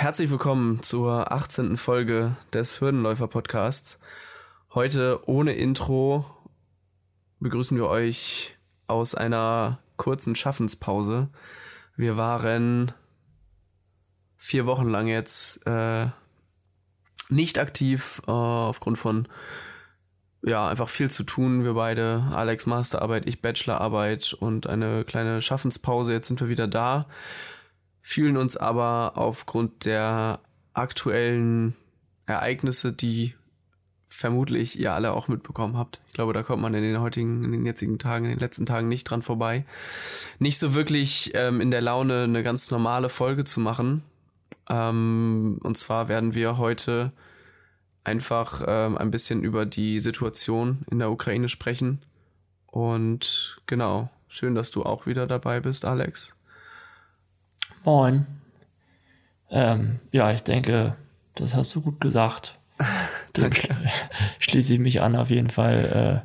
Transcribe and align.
herzlich 0.00 0.30
willkommen 0.30 0.80
zur 0.80 1.32
18. 1.32 1.76
Folge 1.76 2.36
des 2.52 2.80
Hürdenläufer-Podcasts. 2.80 3.98
Heute 4.72 5.28
ohne 5.28 5.54
Intro 5.54 6.24
begrüßen 7.40 7.76
wir 7.76 7.88
euch 7.88 8.56
aus 8.86 9.16
einer 9.16 9.80
kurzen 9.96 10.36
Schaffenspause. 10.36 11.30
Wir 11.96 12.16
waren 12.16 12.92
vier 14.36 14.66
Wochen 14.66 14.88
lang 14.88 15.08
jetzt 15.08 15.66
äh, 15.66 16.06
nicht 17.28 17.58
aktiv 17.58 18.22
äh, 18.28 18.30
aufgrund 18.30 18.98
von 18.98 19.26
ja 20.42 20.68
einfach 20.68 20.88
viel 20.88 21.10
zu 21.10 21.24
tun. 21.24 21.64
Wir 21.64 21.74
beide, 21.74 22.22
Alex 22.30 22.66
Masterarbeit, 22.66 23.26
ich 23.26 23.42
Bachelorarbeit 23.42 24.32
und 24.32 24.68
eine 24.68 25.02
kleine 25.04 25.42
Schaffenspause. 25.42 26.12
Jetzt 26.12 26.28
sind 26.28 26.40
wir 26.40 26.48
wieder 26.48 26.68
da, 26.68 27.08
fühlen 28.08 28.38
uns 28.38 28.56
aber 28.56 29.12
aufgrund 29.16 29.84
der 29.84 30.40
aktuellen 30.72 31.74
Ereignisse, 32.24 32.90
die 32.90 33.34
vermutlich 34.06 34.80
ihr 34.80 34.94
alle 34.94 35.12
auch 35.12 35.28
mitbekommen 35.28 35.76
habt. 35.76 36.00
Ich 36.06 36.14
glaube, 36.14 36.32
da 36.32 36.42
kommt 36.42 36.62
man 36.62 36.72
in 36.72 36.82
den 36.82 37.02
heutigen, 37.02 37.44
in 37.44 37.52
den 37.52 37.66
jetzigen 37.66 37.98
Tagen, 37.98 38.24
in 38.24 38.30
den 38.30 38.38
letzten 38.38 38.64
Tagen 38.64 38.88
nicht 38.88 39.04
dran 39.04 39.20
vorbei. 39.20 39.66
Nicht 40.38 40.58
so 40.58 40.72
wirklich 40.72 41.32
ähm, 41.34 41.60
in 41.60 41.70
der 41.70 41.82
Laune, 41.82 42.22
eine 42.22 42.42
ganz 42.42 42.70
normale 42.70 43.10
Folge 43.10 43.44
zu 43.44 43.60
machen. 43.60 44.02
Ähm, 44.70 45.58
und 45.62 45.76
zwar 45.76 46.08
werden 46.08 46.34
wir 46.34 46.56
heute 46.56 47.12
einfach 48.04 48.62
ähm, 48.66 48.96
ein 48.96 49.10
bisschen 49.10 49.42
über 49.42 49.66
die 49.66 50.00
Situation 50.00 50.78
in 50.90 50.98
der 50.98 51.10
Ukraine 51.10 51.50
sprechen. 51.50 52.00
Und 52.64 53.58
genau, 53.66 54.08
schön, 54.28 54.54
dass 54.54 54.70
du 54.70 54.82
auch 54.82 55.04
wieder 55.04 55.26
dabei 55.26 55.60
bist, 55.60 55.84
Alex. 55.84 56.37
Moin. 57.88 58.26
Ähm, 59.48 60.00
ja, 60.12 60.30
ich 60.30 60.42
denke, 60.42 60.94
das 61.34 61.56
hast 61.56 61.74
du 61.74 61.80
gut 61.80 62.02
gesagt. 62.02 62.58
Dem 63.34 63.50
schließe 64.40 64.74
ich 64.74 64.78
mich 64.78 65.00
an, 65.00 65.16
auf 65.16 65.30
jeden 65.30 65.48
Fall. 65.48 66.22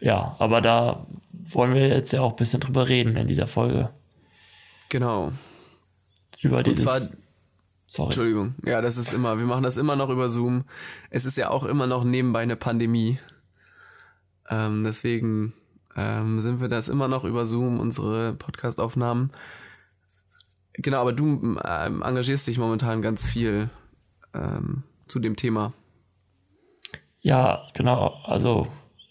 Äh, 0.00 0.06
ja, 0.06 0.36
aber 0.38 0.60
da 0.60 1.08
wollen 1.30 1.74
wir 1.74 1.88
jetzt 1.88 2.12
ja 2.12 2.20
auch 2.20 2.30
ein 2.30 2.36
bisschen 2.36 2.60
drüber 2.60 2.88
reden 2.88 3.16
in 3.16 3.26
dieser 3.26 3.48
Folge. 3.48 3.90
Genau. 4.88 5.32
Über 6.42 6.58
Und 6.58 6.68
dieses. 6.68 6.84
zwar, 6.84 7.00
sorry. 7.88 8.10
Entschuldigung, 8.10 8.54
ja, 8.64 8.80
das 8.80 8.96
ist 8.96 9.12
immer, 9.14 9.36
wir 9.36 9.46
machen 9.46 9.64
das 9.64 9.76
immer 9.78 9.96
noch 9.96 10.10
über 10.10 10.28
Zoom. 10.28 10.62
Es 11.10 11.24
ist 11.24 11.36
ja 11.36 11.50
auch 11.50 11.64
immer 11.64 11.88
noch 11.88 12.04
nebenbei 12.04 12.42
eine 12.42 12.54
Pandemie. 12.54 13.18
Ähm, 14.48 14.84
deswegen 14.84 15.54
ähm, 15.96 16.40
sind 16.40 16.60
wir 16.60 16.68
das 16.68 16.88
immer 16.88 17.08
noch 17.08 17.24
über 17.24 17.46
Zoom, 17.46 17.80
unsere 17.80 18.34
Podcast-Aufnahmen. 18.34 19.32
Genau, 20.74 20.98
aber 20.98 21.12
du 21.12 21.58
ähm, 21.64 22.02
engagierst 22.02 22.46
dich 22.46 22.58
momentan 22.58 23.00
ganz 23.00 23.26
viel 23.26 23.70
ähm, 24.34 24.82
zu 25.06 25.20
dem 25.20 25.36
Thema. 25.36 25.72
Ja, 27.20 27.68
genau. 27.74 28.20
Also 28.24 28.66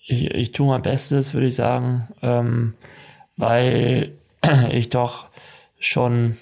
ich, 0.05 0.25
ich 0.25 0.51
tue 0.51 0.67
mein 0.67 0.81
Bestes, 0.81 1.33
würde 1.33 1.47
ich 1.47 1.55
sagen, 1.55 2.09
ähm, 2.21 2.73
weil 3.37 4.17
ich 4.71 4.89
doch 4.89 5.27
schon, 5.79 6.37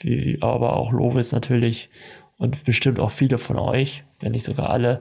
wie 0.00 0.38
aber 0.40 0.76
auch 0.76 0.92
Lovis 0.92 1.32
natürlich 1.32 1.90
und 2.36 2.64
bestimmt 2.64 3.00
auch 3.00 3.10
viele 3.10 3.38
von 3.38 3.58
euch, 3.58 4.04
wenn 4.20 4.32
nicht 4.32 4.44
sogar 4.44 4.70
alle, 4.70 5.00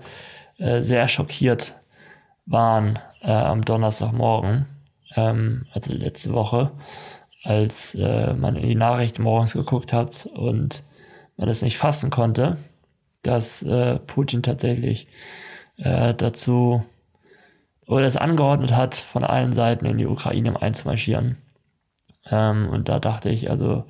äh, 0.57 0.81
sehr 0.81 1.07
schockiert 1.07 1.75
waren 2.45 2.99
äh, 3.21 3.31
am 3.31 3.65
Donnerstagmorgen, 3.65 4.65
ähm, 5.15 5.65
also 5.71 5.93
letzte 5.93 6.33
Woche, 6.33 6.71
als 7.43 7.95
äh, 7.95 8.33
man 8.33 8.55
in 8.55 8.67
die 8.67 8.75
Nachrichten 8.75 9.23
morgens 9.23 9.53
geguckt 9.53 9.93
hat 9.93 10.27
und 10.27 10.83
man 11.37 11.49
es 11.49 11.61
nicht 11.61 11.77
fassen 11.77 12.09
konnte, 12.09 12.57
dass 13.23 13.63
äh, 13.63 13.99
Putin 13.99 14.43
tatsächlich 14.43 15.07
äh, 15.77 16.13
dazu 16.13 16.83
oder 17.87 18.05
es 18.05 18.15
angeordnet 18.15 18.73
hat, 18.73 18.95
von 18.95 19.23
allen 19.23 19.53
Seiten 19.53 19.85
in 19.85 19.97
die 19.97 20.05
Ukraine 20.05 20.61
einzumarschieren. 20.61 21.37
Ähm, 22.29 22.69
und 22.69 22.89
da 22.89 22.99
dachte 22.99 23.29
ich, 23.29 23.49
also 23.49 23.85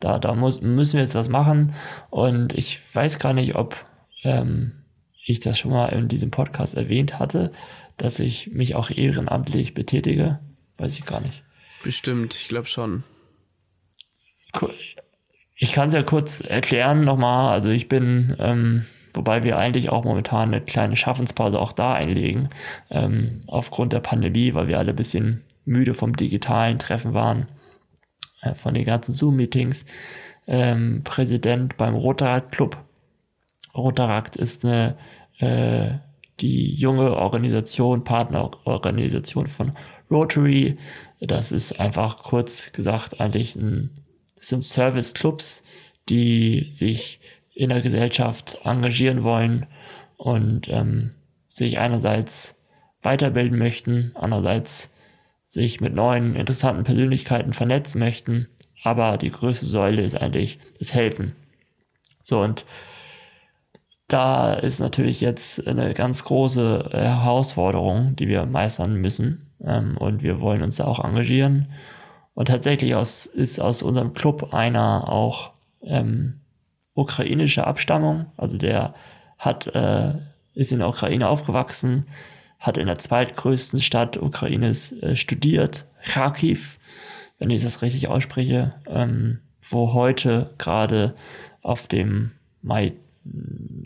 da, 0.00 0.18
da 0.18 0.34
muss, 0.34 0.60
müssen 0.60 0.94
wir 0.94 1.02
jetzt 1.02 1.14
was 1.14 1.28
machen. 1.28 1.74
Und 2.10 2.52
ich 2.52 2.80
weiß 2.94 3.18
gar 3.18 3.32
nicht, 3.32 3.54
ob 3.54 3.76
ähm, 4.22 4.84
ich 5.26 5.40
das 5.40 5.58
schon 5.58 5.72
mal 5.72 5.86
in 5.88 6.08
diesem 6.08 6.30
Podcast 6.30 6.76
erwähnt 6.76 7.18
hatte, 7.18 7.52
dass 7.96 8.20
ich 8.20 8.52
mich 8.52 8.74
auch 8.74 8.90
ehrenamtlich 8.90 9.74
betätige. 9.74 10.38
Weiß 10.78 10.98
ich 10.98 11.06
gar 11.06 11.20
nicht. 11.20 11.42
Bestimmt, 11.84 12.34
ich 12.34 12.48
glaube 12.48 12.66
schon. 12.66 13.04
Ich 15.54 15.72
kann 15.74 15.88
es 15.88 15.94
ja 15.94 16.02
kurz 16.02 16.40
erklären 16.40 17.02
nochmal. 17.02 17.52
Also 17.52 17.68
ich 17.68 17.88
bin, 17.88 18.34
ähm, 18.38 18.86
wobei 19.12 19.44
wir 19.44 19.58
eigentlich 19.58 19.90
auch 19.90 20.02
momentan 20.02 20.54
eine 20.54 20.62
kleine 20.62 20.96
Schaffenspause 20.96 21.60
auch 21.60 21.72
da 21.72 21.92
einlegen, 21.92 22.48
ähm, 22.90 23.42
aufgrund 23.48 23.92
der 23.92 24.00
Pandemie, 24.00 24.54
weil 24.54 24.66
wir 24.66 24.78
alle 24.78 24.90
ein 24.90 24.96
bisschen 24.96 25.44
müde 25.66 25.92
vom 25.92 26.16
digitalen 26.16 26.78
Treffen 26.78 27.12
waren, 27.12 27.48
äh, 28.40 28.54
von 28.54 28.72
den 28.72 28.84
ganzen 28.84 29.12
Zoom-Meetings. 29.12 29.84
Ähm, 30.46 31.02
Präsident 31.04 31.76
beim 31.76 31.94
Rotaract 31.94 32.50
Club. 32.50 32.78
Rotaract 33.74 34.36
ist 34.36 34.64
eine 34.64 34.96
äh, 35.38 35.98
die 36.40 36.74
junge 36.74 37.14
Organisation, 37.16 38.04
Partnerorganisation 38.04 39.46
von 39.46 39.72
Rotary. 40.10 40.76
Das 41.20 41.52
ist 41.52 41.80
einfach 41.80 42.22
kurz 42.22 42.72
gesagt 42.72 43.20
eigentlich 43.20 43.56
ein 43.56 43.90
das 44.44 44.50
sind 44.50 44.62
Service-Clubs, 44.62 45.62
die 46.10 46.68
sich 46.70 47.18
in 47.54 47.70
der 47.70 47.80
Gesellschaft 47.80 48.58
engagieren 48.62 49.22
wollen 49.22 49.64
und 50.18 50.68
ähm, 50.68 51.12
sich 51.48 51.78
einerseits 51.78 52.54
weiterbilden 53.00 53.58
möchten, 53.58 54.12
andererseits 54.14 54.90
sich 55.46 55.80
mit 55.80 55.94
neuen 55.94 56.36
interessanten 56.36 56.84
Persönlichkeiten 56.84 57.54
vernetzen 57.54 58.00
möchten. 58.00 58.48
Aber 58.82 59.16
die 59.16 59.30
größte 59.30 59.64
Säule 59.64 60.02
ist 60.02 60.20
eigentlich 60.20 60.58
das 60.78 60.92
Helfen. 60.92 61.34
So 62.22 62.42
und 62.42 62.66
da 64.08 64.52
ist 64.52 64.80
natürlich 64.80 65.22
jetzt 65.22 65.66
eine 65.66 65.94
ganz 65.94 66.22
große 66.24 66.90
Herausforderung, 66.92 68.14
die 68.14 68.28
wir 68.28 68.44
meistern 68.44 68.96
müssen. 68.96 69.43
Ähm, 69.62 69.96
und 69.96 70.22
wir 70.22 70.40
wollen 70.40 70.62
uns 70.62 70.76
da 70.76 70.84
auch 70.84 71.04
engagieren. 71.04 71.68
Und 72.34 72.48
tatsächlich 72.48 72.94
aus, 72.94 73.26
ist 73.26 73.60
aus 73.60 73.82
unserem 73.82 74.14
Club 74.14 74.52
einer 74.54 75.08
auch 75.08 75.52
ähm, 75.82 76.40
ukrainischer 76.94 77.66
Abstammung. 77.66 78.26
Also 78.36 78.58
der 78.58 78.94
hat, 79.38 79.66
äh, 79.74 80.14
ist 80.54 80.72
in 80.72 80.78
der 80.78 80.88
Ukraine 80.88 81.28
aufgewachsen, 81.28 82.06
hat 82.58 82.78
in 82.78 82.86
der 82.86 82.98
zweitgrößten 82.98 83.80
Stadt 83.80 84.20
Ukraines 84.20 84.92
äh, 85.02 85.16
studiert, 85.16 85.86
Kharkiv, 86.02 86.78
wenn 87.38 87.50
ich 87.50 87.62
das 87.62 87.82
richtig 87.82 88.08
ausspreche, 88.08 88.74
ähm, 88.86 89.40
wo 89.60 89.92
heute 89.92 90.54
gerade 90.58 91.14
auf 91.62 91.86
dem 91.86 92.32
Mai, 92.62 92.92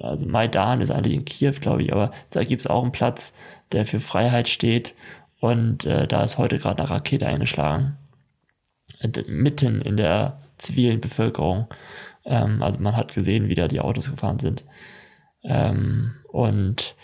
also 0.00 0.26
Maidan 0.26 0.80
ist 0.80 0.90
eigentlich 0.90 1.14
in 1.14 1.24
Kiew, 1.24 1.54
glaube 1.60 1.82
ich, 1.82 1.92
aber 1.92 2.12
da 2.30 2.44
gibt 2.44 2.60
es 2.60 2.66
auch 2.66 2.82
einen 2.82 2.92
Platz, 2.92 3.32
der 3.72 3.86
für 3.86 4.00
Freiheit 4.00 4.48
steht. 4.48 4.94
Und 5.40 5.84
äh, 5.84 6.06
da 6.06 6.24
ist 6.24 6.38
heute 6.38 6.58
gerade 6.58 6.82
eine 6.82 6.90
Rakete 6.90 7.26
eingeschlagen 7.26 7.96
mitten 9.28 9.80
in 9.80 9.96
der 9.96 10.40
zivilen 10.56 11.00
Bevölkerung. 11.00 11.68
Ähm, 12.24 12.62
also 12.62 12.78
man 12.80 12.96
hat 12.96 13.14
gesehen, 13.14 13.48
wie 13.48 13.54
da 13.54 13.68
die 13.68 13.80
Autos 13.80 14.10
gefahren 14.10 14.38
sind. 14.38 14.64
Ähm, 15.44 16.14
und 16.28 16.94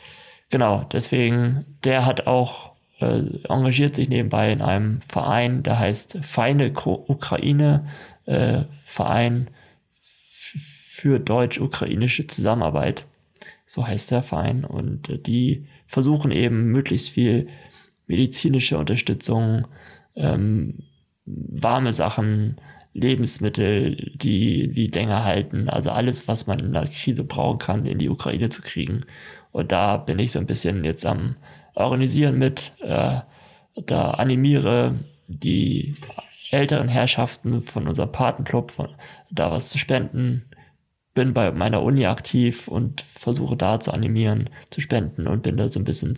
genau, 0.50 0.84
deswegen, 0.92 1.78
der 1.84 2.06
hat 2.06 2.26
auch 2.26 2.72
äh, 3.00 3.22
engagiert 3.48 3.94
sich 3.94 4.08
nebenbei 4.08 4.52
in 4.52 4.62
einem 4.62 5.00
Verein, 5.00 5.62
der 5.62 5.78
heißt 5.78 6.18
Feine 6.22 6.72
Ukraine, 6.72 7.88
äh, 8.26 8.62
Verein 8.84 9.50
für 10.00 11.18
deutsch-ukrainische 11.20 12.26
Zusammenarbeit. 12.26 13.06
So 13.66 13.86
heißt 13.86 14.10
der 14.10 14.22
Verein. 14.22 14.64
Und 14.64 15.08
äh, 15.08 15.18
die 15.18 15.66
versuchen 15.86 16.30
eben 16.30 16.66
möglichst 16.66 17.10
viel 17.10 17.48
medizinische 18.06 18.78
Unterstützung, 18.78 19.66
ähm, 20.16 20.80
warme 21.26 21.92
Sachen, 21.92 22.56
Lebensmittel, 22.92 24.12
die 24.14 24.68
die 24.68 24.86
länger 24.86 25.24
halten, 25.24 25.68
also 25.68 25.90
alles, 25.90 26.28
was 26.28 26.46
man 26.46 26.60
in 26.60 26.72
der 26.72 26.86
Krise 26.86 27.24
brauchen 27.24 27.58
kann, 27.58 27.86
in 27.86 27.98
die 27.98 28.08
Ukraine 28.08 28.48
zu 28.48 28.62
kriegen. 28.62 29.04
Und 29.50 29.72
da 29.72 29.96
bin 29.96 30.18
ich 30.20 30.32
so 30.32 30.38
ein 30.38 30.46
bisschen 30.46 30.84
jetzt 30.84 31.04
am 31.04 31.36
Organisieren 31.74 32.38
mit, 32.38 32.72
äh, 32.82 33.20
da 33.86 34.10
animiere 34.12 34.94
die 35.26 35.96
älteren 36.50 36.86
Herrschaften 36.86 37.60
von 37.60 37.88
unserem 37.88 38.12
Patenclub, 38.12 38.70
von, 38.70 38.88
da 39.30 39.50
was 39.50 39.70
zu 39.70 39.78
spenden, 39.78 40.44
bin 41.14 41.32
bei 41.32 41.50
meiner 41.50 41.82
Uni 41.82 42.06
aktiv 42.06 42.68
und 42.68 43.00
versuche 43.00 43.56
da 43.56 43.80
zu 43.80 43.92
animieren, 43.92 44.50
zu 44.70 44.80
spenden 44.80 45.26
und 45.26 45.42
bin 45.42 45.56
da 45.56 45.68
so 45.68 45.80
ein 45.80 45.84
bisschen 45.84 46.16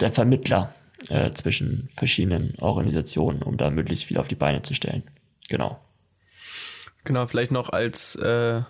der 0.00 0.12
Vermittler 0.12 0.74
äh, 1.08 1.30
zwischen 1.32 1.88
verschiedenen 1.94 2.54
Organisationen, 2.58 3.42
um 3.42 3.56
da 3.56 3.70
möglichst 3.70 4.04
viel 4.04 4.18
auf 4.18 4.28
die 4.28 4.34
Beine 4.34 4.62
zu 4.62 4.74
stellen. 4.74 5.02
Genau. 5.48 5.80
Genau, 7.04 7.26
vielleicht 7.26 7.52
noch 7.52 7.70
als 7.70 8.16
äh, 8.16 8.62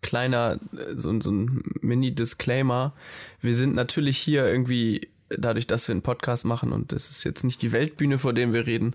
kleiner, 0.00 0.60
äh, 0.72 0.94
so, 0.96 1.20
so 1.20 1.30
ein 1.32 1.62
Mini-Disclaimer. 1.80 2.94
Wir 3.40 3.54
sind 3.54 3.74
natürlich 3.74 4.18
hier 4.18 4.46
irgendwie, 4.46 5.08
dadurch, 5.28 5.66
dass 5.66 5.88
wir 5.88 5.92
einen 5.92 6.02
Podcast 6.02 6.44
machen 6.44 6.72
und 6.72 6.92
das 6.92 7.10
ist 7.10 7.24
jetzt 7.24 7.44
nicht 7.44 7.60
die 7.62 7.72
Weltbühne, 7.72 8.18
vor 8.18 8.32
der 8.32 8.52
wir 8.52 8.66
reden, 8.66 8.94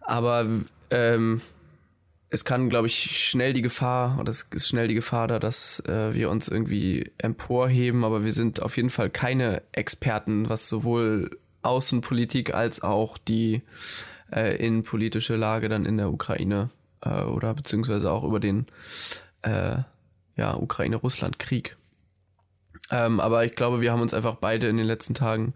aber 0.00 0.46
ähm, 0.90 1.40
es 2.30 2.44
kann, 2.44 2.68
glaube 2.68 2.88
ich, 2.88 3.28
schnell 3.28 3.52
die 3.52 3.62
Gefahr, 3.62 4.18
oder 4.20 4.30
es 4.30 4.46
ist 4.50 4.68
schnell 4.68 4.86
die 4.86 4.94
Gefahr 4.94 5.28
da, 5.28 5.38
dass 5.38 5.80
äh, 5.86 6.12
wir 6.14 6.30
uns 6.30 6.48
irgendwie 6.48 7.10
emporheben, 7.18 8.04
aber 8.04 8.24
wir 8.24 8.32
sind 8.32 8.60
auf 8.60 8.76
jeden 8.76 8.90
Fall 8.90 9.08
keine 9.08 9.62
Experten, 9.72 10.48
was 10.48 10.68
sowohl 10.68 11.30
Außenpolitik 11.62 12.54
als 12.54 12.82
auch 12.82 13.16
die 13.16 13.62
äh, 14.30 14.56
innenpolitische 14.56 15.36
Lage 15.36 15.68
dann 15.68 15.86
in 15.86 15.96
der 15.96 16.12
Ukraine 16.12 16.70
äh, 17.02 17.22
oder 17.22 17.54
beziehungsweise 17.54 18.10
auch 18.12 18.24
über 18.24 18.40
den 18.40 18.66
äh, 19.42 19.78
ja, 20.36 20.54
Ukraine-Russland-Krieg. 20.54 21.76
Ähm, 22.90 23.20
aber 23.20 23.44
ich 23.44 23.54
glaube, 23.54 23.80
wir 23.80 23.92
haben 23.92 24.02
uns 24.02 24.14
einfach 24.14 24.36
beide 24.36 24.68
in 24.68 24.76
den 24.76 24.86
letzten 24.86 25.14
Tagen 25.14 25.54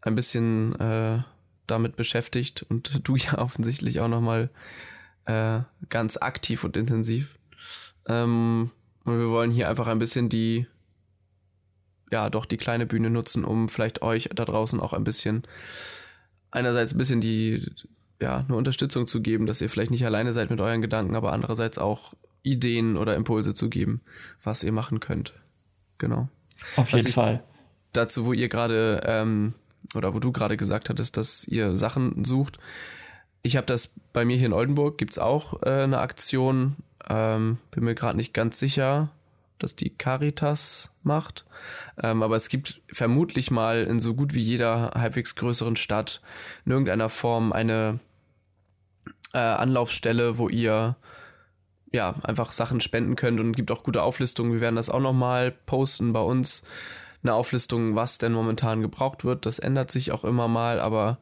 ein 0.00 0.14
bisschen 0.14 0.78
äh, 0.80 1.22
damit 1.66 1.96
beschäftigt 1.96 2.64
und 2.68 3.00
du 3.08 3.16
ja 3.16 3.38
offensichtlich 3.38 4.00
auch 4.00 4.08
nochmal 4.08 4.50
äh, 5.26 5.60
ganz 5.88 6.16
aktiv 6.16 6.64
und 6.64 6.76
intensiv. 6.76 7.36
Ähm, 8.08 8.70
und 9.04 9.18
wir 9.18 9.28
wollen 9.28 9.50
hier 9.50 9.68
einfach 9.68 9.86
ein 9.86 9.98
bisschen 9.98 10.28
die, 10.28 10.66
ja, 12.10 12.30
doch 12.30 12.46
die 12.46 12.56
kleine 12.56 12.86
Bühne 12.86 13.10
nutzen, 13.10 13.44
um 13.44 13.68
vielleicht 13.68 14.02
euch 14.02 14.30
da 14.34 14.44
draußen 14.44 14.80
auch 14.80 14.92
ein 14.92 15.04
bisschen, 15.04 15.42
einerseits 16.50 16.94
ein 16.94 16.98
bisschen 16.98 17.20
die, 17.20 17.70
ja, 18.20 18.38
eine 18.38 18.56
Unterstützung 18.56 19.06
zu 19.06 19.20
geben, 19.20 19.46
dass 19.46 19.60
ihr 19.60 19.68
vielleicht 19.68 19.90
nicht 19.90 20.06
alleine 20.06 20.32
seid 20.32 20.50
mit 20.50 20.60
euren 20.60 20.80
Gedanken, 20.80 21.14
aber 21.14 21.32
andererseits 21.32 21.78
auch 21.78 22.14
Ideen 22.42 22.96
oder 22.96 23.16
Impulse 23.16 23.54
zu 23.54 23.68
geben, 23.68 24.00
was 24.42 24.62
ihr 24.62 24.72
machen 24.72 25.00
könnt. 25.00 25.34
Genau. 25.98 26.28
Auf 26.76 26.90
jeden 26.92 27.12
Fall. 27.12 27.42
Dazu, 27.92 28.24
wo 28.24 28.32
ihr 28.32 28.48
gerade, 28.48 29.02
ähm, 29.04 29.54
oder 29.94 30.14
wo 30.14 30.20
du 30.20 30.32
gerade 30.32 30.56
gesagt 30.56 30.88
hattest, 30.88 31.16
dass 31.16 31.46
ihr 31.46 31.76
Sachen 31.76 32.24
sucht, 32.24 32.58
ich 33.46 33.56
habe 33.56 33.66
das 33.66 33.92
bei 34.12 34.24
mir 34.24 34.36
hier 34.36 34.46
in 34.46 34.52
Oldenburg, 34.52 34.98
gibt 34.98 35.12
es 35.12 35.18
auch 35.18 35.62
äh, 35.62 35.84
eine 35.84 35.98
Aktion, 35.98 36.76
ähm, 37.08 37.58
bin 37.70 37.84
mir 37.84 37.94
gerade 37.94 38.16
nicht 38.16 38.34
ganz 38.34 38.58
sicher, 38.58 39.10
dass 39.58 39.76
die 39.76 39.90
Caritas 39.90 40.90
macht. 41.02 41.46
Ähm, 42.02 42.22
aber 42.22 42.36
es 42.36 42.48
gibt 42.48 42.82
vermutlich 42.92 43.50
mal 43.50 43.84
in 43.84 44.00
so 44.00 44.14
gut 44.14 44.34
wie 44.34 44.42
jeder 44.42 44.90
halbwegs 44.94 45.36
größeren 45.36 45.76
Stadt 45.76 46.20
in 46.64 46.72
irgendeiner 46.72 47.08
Form 47.08 47.52
eine 47.52 48.00
äh, 49.32 49.38
Anlaufstelle, 49.38 50.38
wo 50.38 50.48
ihr 50.48 50.96
ja 51.92 52.16
einfach 52.22 52.52
Sachen 52.52 52.80
spenden 52.80 53.14
könnt 53.14 53.38
und 53.38 53.52
gibt 53.52 53.70
auch 53.70 53.84
gute 53.84 54.02
Auflistungen. 54.02 54.52
Wir 54.52 54.60
werden 54.60 54.76
das 54.76 54.90
auch 54.90 55.00
nochmal 55.00 55.52
posten 55.52 56.12
bei 56.12 56.20
uns. 56.20 56.62
Eine 57.22 57.34
Auflistung, 57.34 57.94
was 57.94 58.18
denn 58.18 58.32
momentan 58.32 58.82
gebraucht 58.82 59.24
wird. 59.24 59.46
Das 59.46 59.58
ändert 59.58 59.90
sich 59.90 60.12
auch 60.12 60.24
immer 60.24 60.48
mal, 60.48 60.80
aber 60.80 61.18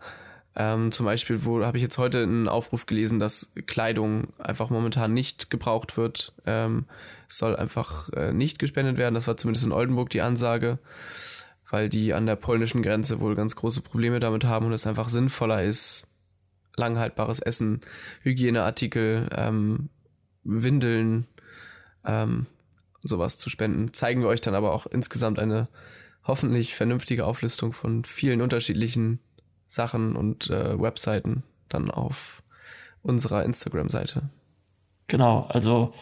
ähm, 0.57 0.93
zum 0.93 1.07
Beispiel, 1.07 1.41
habe 1.45 1.77
ich 1.77 1.83
jetzt 1.83 1.99
heute 1.99 2.23
einen 2.23 2.49
Aufruf 2.49 2.87
gelesen, 2.87 3.19
dass 3.19 3.51
Kleidung 3.67 4.29
einfach 4.39 4.71
momentan 4.71 5.13
nicht 5.13 5.51
gebraucht 5.51 5.97
wird. 5.97 6.33
Ähm, 6.47 6.87
soll 7.27 7.57
einfach 7.57 8.09
äh, 8.11 8.33
nicht 8.33 8.59
gespendet 8.59 8.97
werden. 8.97 9.15
Das 9.15 9.27
war 9.27 9.37
zumindest 9.37 9.67
in 9.67 9.73
Oldenburg 9.73 10.11
die 10.11 10.21
Ansage, 10.21 10.79
weil 11.71 11.89
die 11.89 12.15
an 12.15 12.27
der 12.27 12.37
polnischen 12.37 12.83
Grenze 12.83 13.21
wohl 13.21 13.35
ganz 13.35 13.57
große 13.57 13.81
Probleme 13.81 14.21
damit 14.21 14.45
haben 14.45 14.67
und 14.67 14.73
es 14.73 14.87
einfach 14.87 15.09
sinnvoller 15.09 15.63
ist, 15.63 16.07
langhaltbares 16.77 17.41
Essen, 17.41 17.81
Hygieneartikel, 18.23 19.29
ähm, 19.33 19.89
Windeln, 20.45 21.27
ähm, 22.05 22.47
sowas 23.03 23.39
zu 23.39 23.51
spenden. 23.51 23.93
Zeigen 23.93 24.23
wir 24.23 24.29
euch 24.29 24.41
dann 24.41 24.55
aber 24.55 24.73
auch 24.73 24.87
insgesamt 24.87 25.39
eine 25.39 25.69
hoffentlich 26.25 26.75
vernünftige 26.75 27.27
Auflistung 27.27 27.73
von 27.73 28.05
vielen 28.05 28.41
unterschiedlichen 28.41 29.19
Sachen 29.75 30.17
und 30.17 30.51
äh, 30.51 30.81
Webseiten 30.81 31.43
dann 31.69 31.91
auf 31.91 32.43
unserer 33.03 33.45
Instagram-Seite. 33.45 34.23
Genau, 35.09 35.47
also 35.49 35.93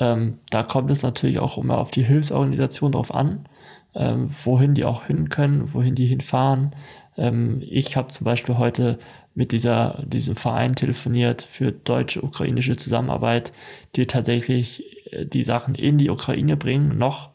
ähm, 0.00 0.38
da 0.50 0.62
kommt 0.62 0.90
es 0.90 1.02
natürlich 1.02 1.38
auch 1.38 1.58
immer 1.58 1.78
auf 1.78 1.90
die 1.90 2.02
Hilfsorganisation 2.02 2.92
drauf 2.92 3.14
an, 3.14 3.48
ähm, 3.94 4.30
wohin 4.44 4.74
die 4.74 4.84
auch 4.84 5.04
hin 5.04 5.28
können, 5.28 5.72
wohin 5.72 5.94
die 5.94 6.06
hinfahren. 6.06 6.74
Ähm, 7.16 7.62
ich 7.62 7.96
habe 7.96 8.08
zum 8.08 8.24
Beispiel 8.24 8.58
heute 8.58 8.98
mit 9.34 9.52
dieser, 9.52 10.02
diesem 10.04 10.36
Verein 10.36 10.74
telefoniert 10.74 11.42
für 11.42 11.70
deutsche-ukrainische 11.70 12.76
Zusammenarbeit, 12.76 13.52
die 13.94 14.06
tatsächlich 14.06 14.84
äh, 15.12 15.26
die 15.26 15.44
Sachen 15.44 15.74
in 15.74 15.98
die 15.98 16.10
Ukraine 16.10 16.56
bringen. 16.56 16.98
Noch 16.98 17.30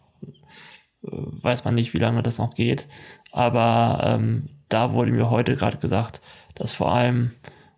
äh, 1.03 1.07
weiß 1.11 1.63
man 1.65 1.75
nicht, 1.75 1.93
wie 1.93 1.99
lange 1.99 2.23
das 2.23 2.39
noch 2.39 2.53
geht, 2.53 2.87
aber 3.31 4.01
ähm, 4.03 4.49
da 4.73 4.93
wurde 4.93 5.11
mir 5.11 5.29
heute 5.29 5.55
gerade 5.55 5.77
gesagt, 5.77 6.21
dass 6.55 6.73
vor 6.73 6.91
allem 6.91 7.31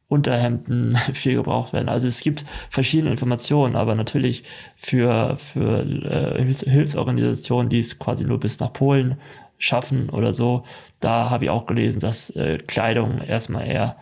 Unterhemden 0.08 0.96
viel 1.14 1.36
gebraucht 1.36 1.74
werden. 1.74 1.90
Also 1.90 2.08
es 2.08 2.22
gibt 2.22 2.46
verschiedene 2.70 3.12
Informationen, 3.12 3.76
aber 3.76 3.96
natürlich 3.96 4.44
für, 4.78 5.38
für 5.38 5.82
äh, 5.82 6.54
Hilfsorganisationen, 6.54 7.70
die 7.70 7.80
es 7.80 8.00
quasi 8.00 8.24
nur 8.24 8.40
bis 8.40 8.60
nach 8.60 8.74
Polen 8.74 9.18
schaffen 9.58 10.10
oder 10.10 10.34
so, 10.34 10.64
da 11.00 11.30
habe 11.30 11.46
ich 11.46 11.50
auch 11.50 11.66
gelesen, 11.66 12.00
dass 12.00 12.30
äh, 12.32 12.58
Kleidung 12.58 13.22
erstmal 13.22 13.68
eher 13.68 13.98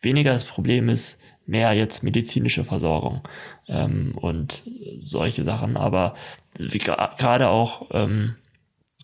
weniger 0.00 0.32
das 0.32 0.44
Problem 0.44 0.88
ist, 0.88 1.20
mehr 1.46 1.72
jetzt 1.72 2.02
medizinische 2.02 2.64
Versorgung 2.64 3.22
ähm, 3.68 4.12
und 4.16 4.64
solche 5.00 5.44
Sachen. 5.44 5.76
Aber 5.76 6.14
gerade 6.56 7.48
auch 7.48 7.86
ähm, 7.92 8.36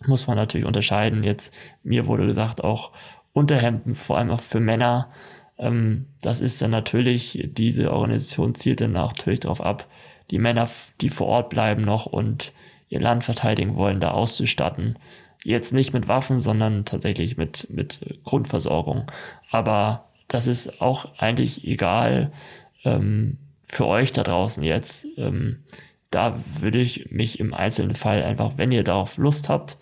muss 0.05 0.27
man 0.27 0.37
natürlich 0.37 0.67
unterscheiden. 0.67 1.23
Jetzt 1.23 1.53
mir 1.83 2.07
wurde 2.07 2.27
gesagt 2.27 2.63
auch 2.63 2.91
Unterhemden, 3.35 3.95
vor 3.95 4.17
allem 4.17 4.31
auch 4.31 4.39
für 4.39 4.61
Männer. 4.61 5.09
Ähm, 5.57 6.07
das 6.21 6.39
ist 6.39 6.61
dann 6.61 6.71
natürlich, 6.71 7.49
diese 7.51 7.91
Organisation 7.91 8.55
zielt 8.55 8.79
dann 8.79 8.93
natürlich 8.93 9.41
darauf 9.41 9.59
ab, 9.59 9.87
die 10.31 10.39
Männer, 10.39 10.69
die 11.01 11.09
vor 11.09 11.27
Ort 11.27 11.49
bleiben 11.49 11.83
noch 11.83 12.05
und 12.05 12.53
ihr 12.87 13.01
Land 13.01 13.25
verteidigen 13.25 13.75
wollen, 13.75 13.99
da 13.99 14.11
auszustatten. 14.11 14.97
Jetzt 15.43 15.73
nicht 15.73 15.91
mit 15.91 16.07
Waffen, 16.07 16.39
sondern 16.39 16.85
tatsächlich 16.85 17.35
mit, 17.35 17.67
mit 17.69 17.99
Grundversorgung. 18.23 19.11
Aber 19.51 20.05
das 20.29 20.47
ist 20.47 20.81
auch 20.81 21.17
eigentlich 21.17 21.67
egal 21.67 22.31
ähm, 22.85 23.37
für 23.67 23.85
euch 23.85 24.13
da 24.13 24.23
draußen 24.23 24.63
jetzt. 24.63 25.05
Ähm, 25.17 25.65
da 26.09 26.39
würde 26.61 26.79
ich 26.79 27.11
mich 27.11 27.41
im 27.41 27.53
einzelnen 27.53 27.95
Fall 27.95 28.23
einfach, 28.23 28.53
wenn 28.55 28.71
ihr 28.71 28.85
darauf 28.85 29.17
Lust 29.17 29.49
habt 29.49 29.75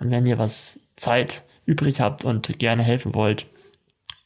und 0.00 0.10
wenn 0.10 0.26
ihr 0.26 0.38
was 0.38 0.80
Zeit 0.96 1.44
übrig 1.66 2.00
habt 2.00 2.24
und 2.24 2.58
gerne 2.58 2.82
helfen 2.82 3.14
wollt, 3.14 3.46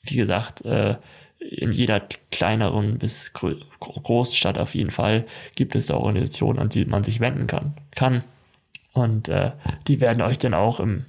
wie 0.02 0.16
gesagt, 0.16 0.64
äh, 0.64 0.96
in 1.38 1.72
jeder 1.72 2.00
kleineren 2.30 2.98
bis 2.98 3.32
großen 3.32 4.34
Stadt 4.34 4.58
auf 4.58 4.74
jeden 4.74 4.90
Fall 4.90 5.26
gibt 5.56 5.74
es 5.74 5.86
da 5.86 5.96
Organisationen, 5.96 6.58
an 6.58 6.68
die 6.70 6.84
man 6.84 7.04
sich 7.04 7.20
wenden 7.20 7.46
kann. 7.46 7.74
kann. 7.94 8.24
Und 8.92 9.28
äh, 9.28 9.52
die 9.86 10.00
werden 10.00 10.22
euch 10.22 10.38
dann 10.38 10.54
auch 10.54 10.80
im, 10.80 11.04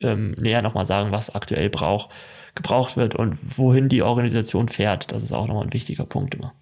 ähm, 0.00 0.32
näher 0.32 0.62
nochmal 0.62 0.84
sagen, 0.84 1.12
was 1.12 1.34
aktuell 1.34 1.70
brauch, 1.70 2.10
gebraucht 2.54 2.96
wird 2.96 3.14
und 3.14 3.38
wohin 3.56 3.88
die 3.88 4.02
Organisation 4.02 4.68
fährt. 4.68 5.12
Das 5.12 5.22
ist 5.22 5.32
auch 5.32 5.46
nochmal 5.46 5.64
ein 5.64 5.72
wichtiger 5.72 6.04
Punkt 6.04 6.34
immer. 6.34 6.52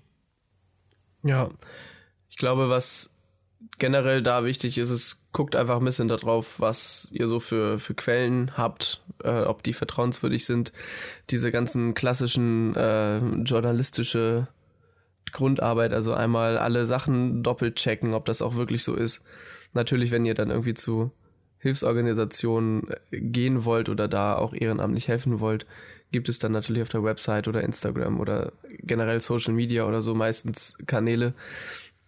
Ja, 1.23 1.51
ich 2.29 2.37
glaube, 2.37 2.69
was 2.69 3.15
generell 3.79 4.23
da 4.23 4.45
wichtig 4.45 4.79
ist, 4.79 4.91
es 4.91 5.20
guckt 5.33 5.55
einfach 5.55 5.79
ein 5.79 5.85
bisschen 5.85 6.09
darauf, 6.09 6.59
was 6.59 7.09
ihr 7.13 7.29
so 7.29 7.39
für, 7.41 7.79
für 7.79 7.95
Quellen 7.95 8.57
habt, 8.57 9.03
äh, 9.23 9.43
ob 9.43 9.63
die 9.63 9.73
vertrauenswürdig 9.73 10.45
sind. 10.45 10.73
Diese 11.31 11.53
ganzen 11.53 11.95
klassischen 11.95 12.75
äh, 12.75 13.19
journalistische 13.45 14.49
Grundarbeit, 15.33 15.93
also 15.93 16.15
einmal 16.15 16.59
alle 16.59 16.85
Sachen 16.87 17.43
doppelt 17.43 17.77
checken, 17.77 18.15
ob 18.15 18.25
das 18.25 18.43
auch 18.43 18.57
wirklich 18.57 18.83
so 18.83 18.95
ist. 18.95 19.23
Natürlich, 19.73 20.11
wenn 20.11 20.27
ihr 20.27 20.35
dann 20.35 20.51
irgendwie 20.51 20.75
zu 20.75 21.13
Hilfsorganisationen 21.59 22.89
äh, 23.11 23.21
gehen 23.21 23.65
wollt 23.65 23.89
oder 23.89 24.09
da 24.09 24.35
auch 24.35 24.53
ehrenamtlich 24.53 25.09
helfen 25.09 25.39
wollt, 25.39 25.67
gibt 26.13 26.29
es 26.29 26.41
dann 26.41 26.53
natürlich 26.53 26.83
auf 26.83 26.89
der 26.89 27.05
Website 27.05 27.47
oder 27.47 27.63
Instagram 27.63 28.19
oder 28.19 28.53
generell 28.81 29.21
Social 29.21 29.55
Media 29.55 29.87
oder 29.87 30.01
so 30.01 30.15
meistens 30.15 30.77
Kanäle, 30.87 31.35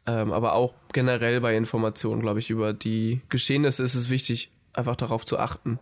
ähm, 0.06 0.32
aber 0.32 0.54
auch 0.54 0.74
generell 0.92 1.40
bei 1.40 1.56
Informationen, 1.56 2.20
glaube 2.20 2.40
ich, 2.40 2.50
über 2.50 2.72
die 2.72 3.20
Geschehnisse 3.28 3.82
ist 3.82 3.94
es 3.94 4.10
wichtig, 4.10 4.50
einfach 4.72 4.96
darauf 4.96 5.24
zu 5.24 5.38
achten, 5.38 5.78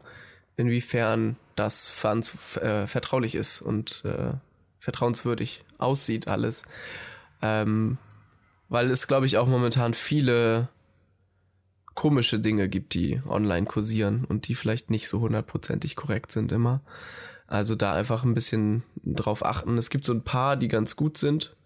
inwiefern 0.56 1.36
das 1.56 1.88
äh, 2.04 2.86
vertraulich 2.86 3.34
ist 3.34 3.62
und 3.62 4.04
äh, 4.04 4.32
vertrauenswürdig 4.78 5.64
aussieht 5.78 6.28
alles. 6.28 6.62
Ähm, 7.42 7.98
weil 8.68 8.90
es, 8.90 9.06
glaube 9.06 9.26
ich, 9.26 9.38
auch 9.38 9.46
momentan 9.46 9.94
viele 9.94 10.68
komische 11.94 12.38
Dinge 12.38 12.68
gibt, 12.68 12.94
die 12.94 13.20
online 13.28 13.66
kursieren 13.66 14.24
und 14.24 14.48
die 14.48 14.54
vielleicht 14.54 14.90
nicht 14.90 15.08
so 15.08 15.20
hundertprozentig 15.20 15.96
korrekt 15.96 16.32
sind 16.32 16.52
immer. 16.52 16.82
Also 17.46 17.74
da 17.74 17.94
einfach 17.94 18.22
ein 18.22 18.34
bisschen 18.34 18.84
drauf 19.04 19.44
achten. 19.44 19.76
Es 19.76 19.90
gibt 19.90 20.04
so 20.04 20.12
ein 20.12 20.22
paar, 20.22 20.56
die 20.56 20.68
ganz 20.68 20.94
gut 20.94 21.18
sind. 21.18 21.56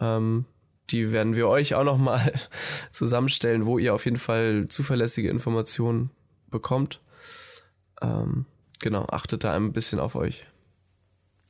Ähm, 0.00 0.44
die 0.90 1.12
werden 1.12 1.34
wir 1.34 1.48
euch 1.48 1.74
auch 1.74 1.84
nochmal 1.84 2.32
zusammenstellen, 2.90 3.66
wo 3.66 3.78
ihr 3.78 3.94
auf 3.94 4.04
jeden 4.04 4.18
Fall 4.18 4.66
zuverlässige 4.68 5.28
Informationen 5.28 6.10
bekommt. 6.48 7.00
Ähm, 8.02 8.46
genau, 8.80 9.06
achtet 9.10 9.44
da 9.44 9.54
ein 9.54 9.72
bisschen 9.72 10.00
auf 10.00 10.14
euch. 10.14 10.44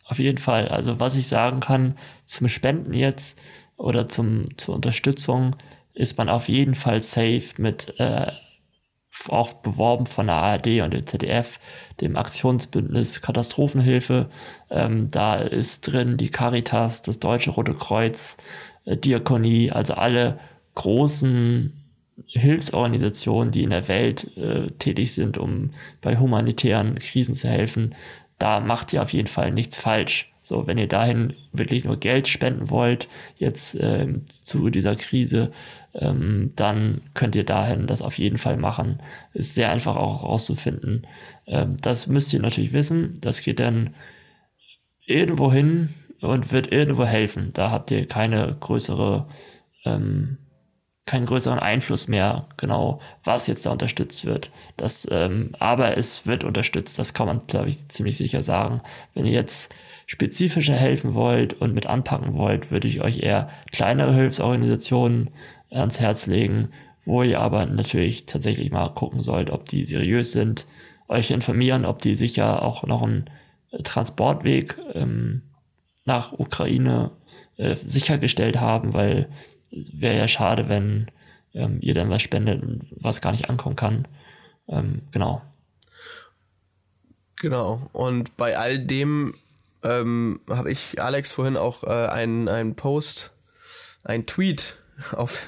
Auf 0.04 0.18
jeden 0.18 0.38
Fall. 0.38 0.68
Also 0.68 0.98
was 0.98 1.16
ich 1.16 1.28
sagen 1.28 1.60
kann 1.60 1.96
zum 2.24 2.48
Spenden 2.48 2.94
jetzt 2.94 3.40
oder 3.76 4.08
zum, 4.08 4.56
zur 4.56 4.74
Unterstützung 4.74 5.56
ist 5.94 6.18
man 6.18 6.28
auf 6.28 6.48
jeden 6.48 6.74
Fall 6.74 7.02
safe 7.02 7.50
mit 7.58 7.94
äh, 7.98 8.32
auch 9.28 9.54
beworben 9.54 10.06
von 10.06 10.26
der 10.26 10.36
ARD 10.36 10.80
und 10.82 10.92
dem 10.92 11.06
ZDF, 11.06 11.58
dem 12.00 12.16
Aktionsbündnis 12.16 13.20
Katastrophenhilfe. 13.20 14.30
Ähm, 14.70 15.10
da 15.10 15.36
ist 15.36 15.82
drin 15.82 16.16
die 16.16 16.30
Caritas, 16.30 17.02
das 17.02 17.18
Deutsche 17.18 17.50
Rote 17.50 17.74
Kreuz, 17.74 18.36
Diakonie, 18.86 19.70
also 19.70 19.94
alle 19.94 20.38
großen 20.74 21.72
Hilfsorganisationen, 22.26 23.52
die 23.52 23.62
in 23.62 23.70
der 23.70 23.88
Welt 23.88 24.36
äh, 24.36 24.70
tätig 24.72 25.12
sind, 25.14 25.38
um 25.38 25.70
bei 26.00 26.18
humanitären 26.18 26.96
Krisen 26.96 27.34
zu 27.34 27.48
helfen. 27.48 27.94
Da 28.38 28.60
macht 28.60 28.92
ihr 28.92 29.02
auf 29.02 29.12
jeden 29.12 29.28
Fall 29.28 29.52
nichts 29.52 29.78
falsch. 29.78 30.30
So, 30.42 30.66
wenn 30.66 30.78
ihr 30.78 30.88
dahin 30.88 31.34
wirklich 31.52 31.84
nur 31.84 31.96
Geld 31.98 32.26
spenden 32.26 32.70
wollt, 32.70 33.08
jetzt 33.36 33.76
äh, 33.76 34.02
im 34.02 34.26
Zuge 34.42 34.70
dieser 34.70 34.96
Krise, 34.96 35.52
ähm, 35.94 36.52
dann 36.56 37.02
könnt 37.14 37.36
ihr 37.36 37.44
dahin 37.44 37.86
das 37.86 38.02
auf 38.02 38.18
jeden 38.18 38.38
Fall 38.38 38.56
machen. 38.56 39.00
Ist 39.32 39.54
sehr 39.54 39.70
einfach 39.70 39.96
auch 39.96 40.24
rauszufinden. 40.24 41.06
Ähm, 41.46 41.76
das 41.80 42.06
müsst 42.06 42.32
ihr 42.32 42.40
natürlich 42.40 42.72
wissen. 42.72 43.18
Das 43.20 43.42
geht 43.42 43.60
dann 43.60 43.94
irgendwo 45.06 45.52
hin 45.52 45.90
und 46.20 46.52
wird 46.52 46.72
irgendwo 46.72 47.04
helfen. 47.04 47.50
Da 47.52 47.70
habt 47.70 47.90
ihr 47.90 48.06
keine 48.06 48.56
größere 48.60 49.26
ähm, 49.84 50.38
keinen 51.10 51.26
größeren 51.26 51.58
Einfluss 51.58 52.06
mehr, 52.06 52.46
genau, 52.56 53.00
was 53.24 53.48
jetzt 53.48 53.66
da 53.66 53.72
unterstützt 53.72 54.24
wird. 54.24 54.52
Das, 54.76 55.08
ähm, 55.10 55.56
aber 55.58 55.96
es 55.96 56.24
wird 56.24 56.44
unterstützt, 56.44 57.00
das 57.00 57.14
kann 57.14 57.26
man, 57.26 57.48
glaube 57.48 57.68
ich, 57.68 57.88
ziemlich 57.88 58.16
sicher 58.16 58.44
sagen. 58.44 58.80
Wenn 59.12 59.26
ihr 59.26 59.32
jetzt 59.32 59.74
spezifischer 60.06 60.74
helfen 60.74 61.14
wollt 61.14 61.54
und 61.54 61.74
mit 61.74 61.86
anpacken 61.86 62.34
wollt, 62.34 62.70
würde 62.70 62.86
ich 62.86 63.00
euch 63.00 63.18
eher 63.18 63.48
kleinere 63.72 64.14
Hilfsorganisationen 64.14 65.30
ans 65.68 65.98
Herz 65.98 66.26
legen, 66.26 66.68
wo 67.04 67.24
ihr 67.24 67.40
aber 67.40 67.66
natürlich 67.66 68.26
tatsächlich 68.26 68.70
mal 68.70 68.90
gucken 68.90 69.20
sollt, 69.20 69.50
ob 69.50 69.64
die 69.64 69.84
seriös 69.84 70.30
sind, 70.30 70.68
euch 71.08 71.32
informieren, 71.32 71.86
ob 71.86 72.02
die 72.02 72.14
sicher 72.14 72.62
auch 72.62 72.84
noch 72.84 73.02
einen 73.02 73.28
Transportweg 73.82 74.78
ähm, 74.94 75.42
nach 76.10 76.32
Ukraine 76.32 77.12
äh, 77.56 77.76
sichergestellt 77.86 78.58
haben, 78.58 78.92
weil 78.92 79.28
wäre 79.70 80.18
ja 80.18 80.26
schade, 80.26 80.68
wenn 80.68 81.06
ähm, 81.54 81.78
ihr 81.80 81.94
dann 81.94 82.10
was 82.10 82.22
spendet 82.22 82.62
was 82.90 83.20
gar 83.20 83.30
nicht 83.30 83.48
ankommen 83.48 83.76
kann. 83.76 84.08
Ähm, 84.68 85.02
genau. 85.12 85.42
Genau. 87.36 87.88
Und 87.92 88.36
bei 88.36 88.58
all 88.58 88.78
dem 88.80 89.34
ähm, 89.82 90.40
habe 90.48 90.72
ich 90.72 91.00
Alex 91.00 91.30
vorhin 91.30 91.56
auch 91.56 91.84
äh, 91.84 92.08
einen, 92.08 92.48
einen 92.48 92.74
Post, 92.74 93.30
einen 94.02 94.26
Tweet 94.26 94.76
auf, 95.12 95.46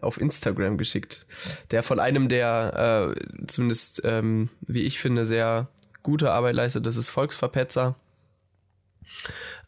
auf 0.00 0.20
Instagram 0.20 0.78
geschickt, 0.78 1.26
der 1.70 1.84
von 1.84 2.00
einem 2.00 2.28
der 2.28 3.14
äh, 3.14 3.46
zumindest, 3.46 4.02
ähm, 4.04 4.50
wie 4.62 4.82
ich 4.82 4.98
finde, 4.98 5.24
sehr 5.24 5.68
gute 6.02 6.32
Arbeit 6.32 6.56
leistet. 6.56 6.86
Das 6.86 6.96
ist 6.96 7.08
Volksverpetzer. 7.08 7.94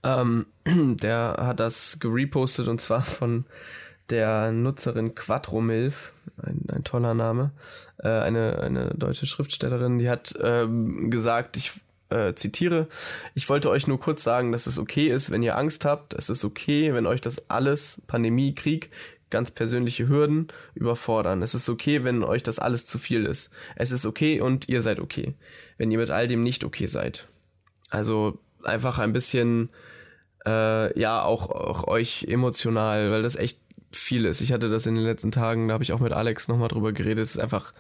Ähm, 0.05 0.47
der 0.67 1.37
hat 1.41 1.59
das 1.59 1.99
gerepostet 1.99 2.69
und 2.69 2.81
zwar 2.81 3.03
von 3.03 3.47
der 4.11 4.53
Nutzerin 4.53 5.15
Quattromilf, 5.15 6.13
ein, 6.43 6.67
ein 6.71 6.85
toller 6.85 7.15
Name, 7.15 7.53
äh, 7.99 8.09
eine, 8.09 8.59
eine 8.61 8.91
deutsche 8.95 9.27
Schriftstellerin, 9.27 9.99
die 9.99 10.11
hat 10.11 10.35
ähm, 10.43 11.11
gesagt, 11.11 11.57
ich 11.57 11.73
äh, 12.11 12.35
zitiere, 12.35 12.87
ich 13.35 13.49
wollte 13.49 13.71
euch 13.71 13.87
nur 13.87 13.99
kurz 13.99 14.23
sagen, 14.23 14.53
dass 14.53 14.67
es 14.67 14.79
okay 14.79 15.09
ist, 15.09 15.31
wenn 15.31 15.43
ihr 15.43 15.57
Angst 15.57 15.87
habt, 15.87 16.13
es 16.13 16.29
ist 16.29 16.45
okay, 16.45 16.93
wenn 16.93 17.07
euch 17.07 17.23
das 17.23 17.51
alles, 17.51 18.03
Pandemie, 18.07 18.55
Krieg, 18.55 18.91
ganz 19.31 19.51
persönliche 19.51 20.07
Hürden 20.07 20.49
überfordern. 20.75 21.43
Es 21.43 21.55
ist 21.55 21.69
okay, 21.69 22.05
wenn 22.05 22.23
euch 22.23 22.45
das 22.45 22.61
alles 22.61 22.87
zu 22.87 22.99
viel 22.99 23.25
ist. 23.25 23.51
Es 23.75 23.91
ist 23.91 24.07
okay 24.07 24.41
und 24.41 24.69
ihr 24.69 24.81
seid 24.81 25.01
okay, 25.01 25.35
wenn 25.77 25.91
ihr 25.91 25.99
mit 25.99 26.11
all 26.11 26.29
dem 26.29 26.43
nicht 26.43 26.63
okay 26.63 26.87
seid. 26.87 27.27
Also 27.91 28.39
einfach 28.63 28.99
ein 28.99 29.13
bisschen, 29.13 29.71
äh, 30.47 30.99
ja, 30.99 31.23
auch, 31.23 31.51
auch 31.51 31.87
euch 31.87 32.27
emotional, 32.29 33.11
weil 33.11 33.23
das 33.23 33.37
echt 33.37 33.61
viel 33.93 34.25
ist. 34.25 34.41
Ich 34.41 34.53
hatte 34.53 34.69
das 34.69 34.87
in 34.87 34.95
den 34.95 35.05
letzten 35.05 35.31
Tagen, 35.31 35.69
da 35.69 35.75
habe 35.75 35.85
ich 35.85 35.93
auch 35.93 36.01
mit 36.01 36.13
Alex 36.13 36.49
nochmal 36.49 36.69
drüber 36.69 36.93
geredet. 36.93 37.23
Es 37.23 37.37
ist 37.37 37.43
einfach 37.43 37.73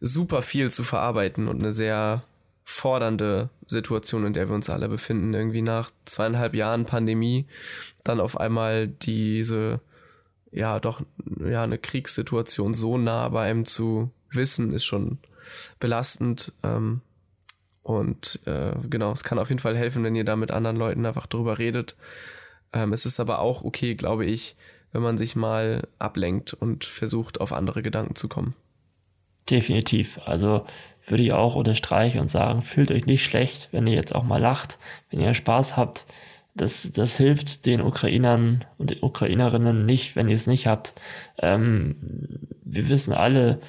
super 0.00 0.42
viel 0.42 0.70
zu 0.70 0.82
verarbeiten 0.82 1.48
und 1.48 1.60
eine 1.60 1.72
sehr 1.72 2.24
fordernde 2.64 3.50
Situation, 3.66 4.26
in 4.26 4.32
der 4.32 4.48
wir 4.48 4.54
uns 4.54 4.70
alle 4.70 4.88
befinden. 4.88 5.34
Irgendwie 5.34 5.62
nach 5.62 5.90
zweieinhalb 6.04 6.54
Jahren 6.54 6.86
Pandemie 6.86 7.46
dann 8.02 8.20
auf 8.20 8.38
einmal 8.38 8.88
diese, 8.88 9.80
ja, 10.50 10.80
doch, 10.80 11.02
ja, 11.40 11.62
eine 11.62 11.78
Kriegssituation 11.78 12.74
so 12.74 12.98
nah 12.98 13.28
bei 13.28 13.48
einem 13.48 13.66
zu 13.66 14.10
wissen, 14.30 14.72
ist 14.72 14.84
schon 14.84 15.18
belastend. 15.78 16.52
Ähm, 16.62 17.00
und 17.84 18.40
äh, 18.46 18.72
genau, 18.88 19.12
es 19.12 19.24
kann 19.24 19.38
auf 19.38 19.50
jeden 19.50 19.60
Fall 19.60 19.76
helfen, 19.76 20.02
wenn 20.02 20.16
ihr 20.16 20.24
da 20.24 20.36
mit 20.36 20.50
anderen 20.50 20.76
Leuten 20.76 21.04
einfach 21.04 21.26
drüber 21.26 21.58
redet. 21.58 21.96
Ähm, 22.72 22.94
es 22.94 23.04
ist 23.04 23.20
aber 23.20 23.40
auch 23.40 23.62
okay, 23.62 23.94
glaube 23.94 24.24
ich, 24.24 24.56
wenn 24.92 25.02
man 25.02 25.18
sich 25.18 25.36
mal 25.36 25.86
ablenkt 25.98 26.54
und 26.54 26.84
versucht, 26.84 27.42
auf 27.42 27.52
andere 27.52 27.82
Gedanken 27.82 28.16
zu 28.16 28.26
kommen. 28.26 28.54
Definitiv. 29.50 30.18
Also 30.24 30.64
würde 31.06 31.24
ich 31.24 31.32
auch 31.32 31.56
unterstreichen 31.56 32.20
und 32.20 32.28
sagen, 32.28 32.62
fühlt 32.62 32.90
euch 32.90 33.04
nicht 33.04 33.22
schlecht, 33.22 33.68
wenn 33.70 33.86
ihr 33.86 33.94
jetzt 33.94 34.14
auch 34.14 34.24
mal 34.24 34.40
lacht, 34.40 34.78
wenn 35.10 35.20
ihr 35.20 35.34
Spaß 35.34 35.76
habt. 35.76 36.06
Das, 36.54 36.90
das 36.90 37.18
hilft 37.18 37.66
den 37.66 37.82
Ukrainern 37.82 38.64
und 38.78 38.90
den 38.90 39.02
Ukrainerinnen 39.02 39.84
nicht, 39.84 40.16
wenn 40.16 40.30
ihr 40.30 40.36
es 40.36 40.46
nicht 40.46 40.66
habt. 40.66 40.94
Ähm, 41.38 41.96
wir 42.64 42.88
wissen 42.88 43.12
alle, 43.12 43.60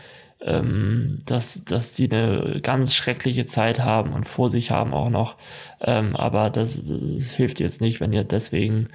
ähm, 0.41 1.19
dass, 1.25 1.65
dass 1.65 1.93
die 1.93 2.11
eine 2.11 2.59
ganz 2.61 2.93
schreckliche 2.93 3.45
Zeit 3.45 3.79
haben 3.79 4.13
und 4.13 4.27
vor 4.27 4.49
sich 4.49 4.71
haben 4.71 4.93
auch 4.93 5.09
noch. 5.09 5.37
Ähm, 5.81 6.15
aber 6.15 6.49
das, 6.49 6.81
das 6.83 7.31
hilft 7.31 7.59
jetzt 7.59 7.81
nicht, 7.81 7.99
wenn 7.99 8.13
ihr 8.13 8.23
deswegen 8.23 8.89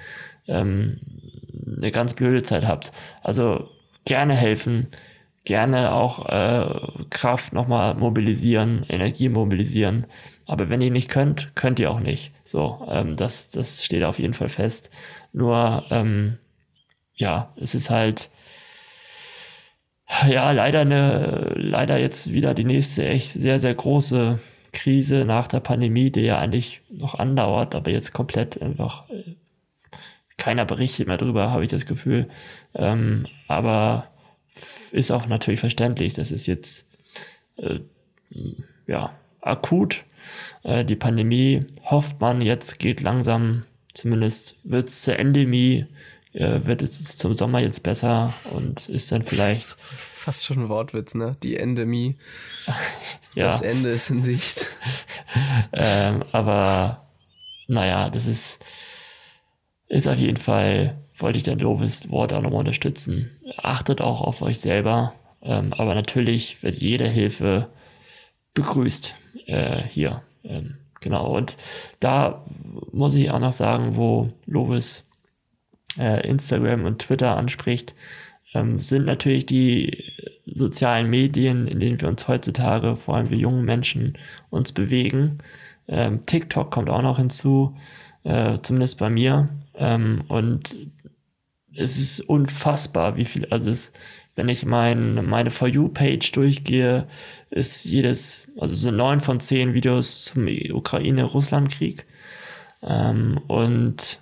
ähm, 0.47 0.99
eine 1.77 1.91
ganz 1.91 2.13
blöde 2.13 2.43
Zeit 2.43 2.65
habt. 2.65 2.91
Also 3.23 3.69
gerne 4.05 4.33
helfen, 4.33 4.87
gerne 5.43 5.91
auch 5.93 6.27
äh, 6.27 7.05
Kraft 7.09 7.53
nochmal 7.53 7.95
mobilisieren, 7.95 8.85
Energie 8.87 9.29
mobilisieren. 9.29 10.05
Aber 10.45 10.69
wenn 10.69 10.81
ihr 10.81 10.91
nicht 10.91 11.09
könnt, 11.09 11.55
könnt 11.55 11.79
ihr 11.79 11.91
auch 11.91 11.99
nicht. 11.99 12.33
So, 12.43 12.85
ähm, 12.89 13.15
das, 13.15 13.49
das 13.49 13.83
steht 13.83 14.03
auf 14.03 14.19
jeden 14.19 14.33
Fall 14.33 14.49
fest. 14.49 14.91
Nur, 15.33 15.85
ähm, 15.89 16.37
ja, 17.15 17.53
es 17.55 17.75
ist 17.75 17.89
halt, 17.89 18.29
ja, 20.29 20.51
leider 20.51 20.81
eine, 20.81 21.53
leider 21.55 21.97
jetzt 21.97 22.31
wieder 22.31 22.53
die 22.53 22.63
nächste 22.63 23.05
echt 23.05 23.33
sehr, 23.33 23.59
sehr 23.59 23.73
große 23.73 24.39
Krise 24.73 25.25
nach 25.25 25.47
der 25.47 25.59
Pandemie, 25.59 26.11
die 26.11 26.21
ja 26.21 26.39
eigentlich 26.39 26.81
noch 26.89 27.15
andauert, 27.15 27.75
aber 27.75 27.91
jetzt 27.91 28.13
komplett 28.13 28.61
einfach 28.61 29.09
äh, 29.09 29.35
keiner 30.37 30.65
berichtet 30.65 31.07
mehr 31.07 31.17
drüber, 31.17 31.51
habe 31.51 31.63
ich 31.63 31.71
das 31.71 31.85
Gefühl. 31.85 32.27
Ähm, 32.73 33.27
aber 33.47 34.07
ist 34.91 35.11
auch 35.11 35.27
natürlich 35.27 35.59
verständlich. 35.59 36.13
Das 36.13 36.31
ist 36.31 36.47
jetzt 36.47 36.87
äh, 37.57 37.79
ja 38.87 39.13
akut. 39.41 40.05
Äh, 40.63 40.85
die 40.85 40.95
Pandemie 40.95 41.65
hofft 41.83 42.19
man 42.21 42.41
jetzt 42.41 42.79
geht 42.79 43.01
langsam, 43.01 43.63
zumindest 43.93 44.55
wird 44.63 44.87
es 44.87 45.03
zur 45.03 45.19
Endemie, 45.19 45.85
äh, 46.33 46.65
wird 46.65 46.81
es 46.81 47.17
zum 47.17 47.33
Sommer 47.33 47.59
jetzt 47.59 47.83
besser 47.83 48.33
und 48.51 48.89
ist 48.89 49.11
dann 49.11 49.23
vielleicht 49.23 49.75
fast 49.79 50.45
schon 50.45 50.59
ein 50.59 50.69
Wortwitz, 50.69 51.15
ne? 51.15 51.35
Die 51.43 51.57
Endemie. 51.57 52.17
ja. 53.35 53.45
Das 53.45 53.61
Ende 53.61 53.89
ist 53.89 54.09
in 54.09 54.21
Sicht. 54.21 54.75
ähm, 55.73 56.23
aber 56.31 57.07
naja, 57.67 58.09
das 58.09 58.27
ist 58.27 58.63
ist 59.91 60.07
auf 60.07 60.17
jeden 60.17 60.37
Fall, 60.37 60.97
wollte 61.17 61.37
ich 61.37 61.43
dein 61.43 61.59
lobes 61.59 62.09
Wort 62.09 62.31
auch 62.31 62.41
nochmal 62.41 62.61
unterstützen. 62.61 63.29
Achtet 63.57 63.99
auch 63.99 64.21
auf 64.21 64.41
euch 64.41 64.59
selber, 64.59 65.13
ähm, 65.41 65.73
aber 65.73 65.95
natürlich 65.95 66.63
wird 66.63 66.75
jede 66.75 67.07
Hilfe 67.07 67.67
begrüßt 68.53 69.15
äh, 69.47 69.81
hier. 69.83 70.23
Ähm, 70.45 70.77
genau, 71.01 71.35
und 71.35 71.57
da 71.99 72.45
muss 72.93 73.15
ich 73.15 73.31
auch 73.31 73.39
noch 73.39 73.51
sagen, 73.51 73.97
wo 73.97 74.29
Lovis 74.45 75.03
äh, 75.97 76.27
Instagram 76.27 76.85
und 76.85 76.99
Twitter 76.99 77.37
anspricht, 77.37 77.95
ähm, 78.53 78.79
sind 78.79 79.05
natürlich 79.05 79.45
die 79.45 80.03
sozialen 80.45 81.09
Medien, 81.09 81.67
in 81.67 81.79
denen 81.79 82.01
wir 82.01 82.07
uns 82.07 82.27
heutzutage, 82.27 82.95
vor 82.95 83.15
allem 83.15 83.29
wir 83.29 83.37
jungen 83.37 83.65
Menschen, 83.65 84.17
uns 84.49 84.71
bewegen. 84.71 85.39
Ähm, 85.87 86.25
TikTok 86.25 86.71
kommt 86.71 86.89
auch 86.89 87.01
noch 87.01 87.17
hinzu, 87.17 87.75
äh, 88.23 88.57
zumindest 88.61 88.99
bei 88.99 89.09
mir. 89.09 89.49
Ähm, 89.75 90.23
und 90.27 90.77
es 91.75 91.99
ist 91.99 92.21
unfassbar, 92.21 93.15
wie 93.15 93.25
viel, 93.25 93.45
also 93.45 93.69
es, 93.69 93.93
wenn 94.35 94.49
ich 94.49 94.65
mein, 94.65 95.25
meine 95.25 95.49
For 95.49 95.67
You-Page 95.67 96.31
durchgehe, 96.31 97.07
ist 97.49 97.85
jedes, 97.85 98.47
also 98.57 98.75
sind 98.75 98.97
neun 98.97 99.19
von 99.19 99.39
zehn 99.39 99.73
Videos 99.73 100.25
zum 100.25 100.47
Ukraine-Russland-Krieg. 100.47 102.05
Ähm, 102.81 103.39
und 103.47 104.20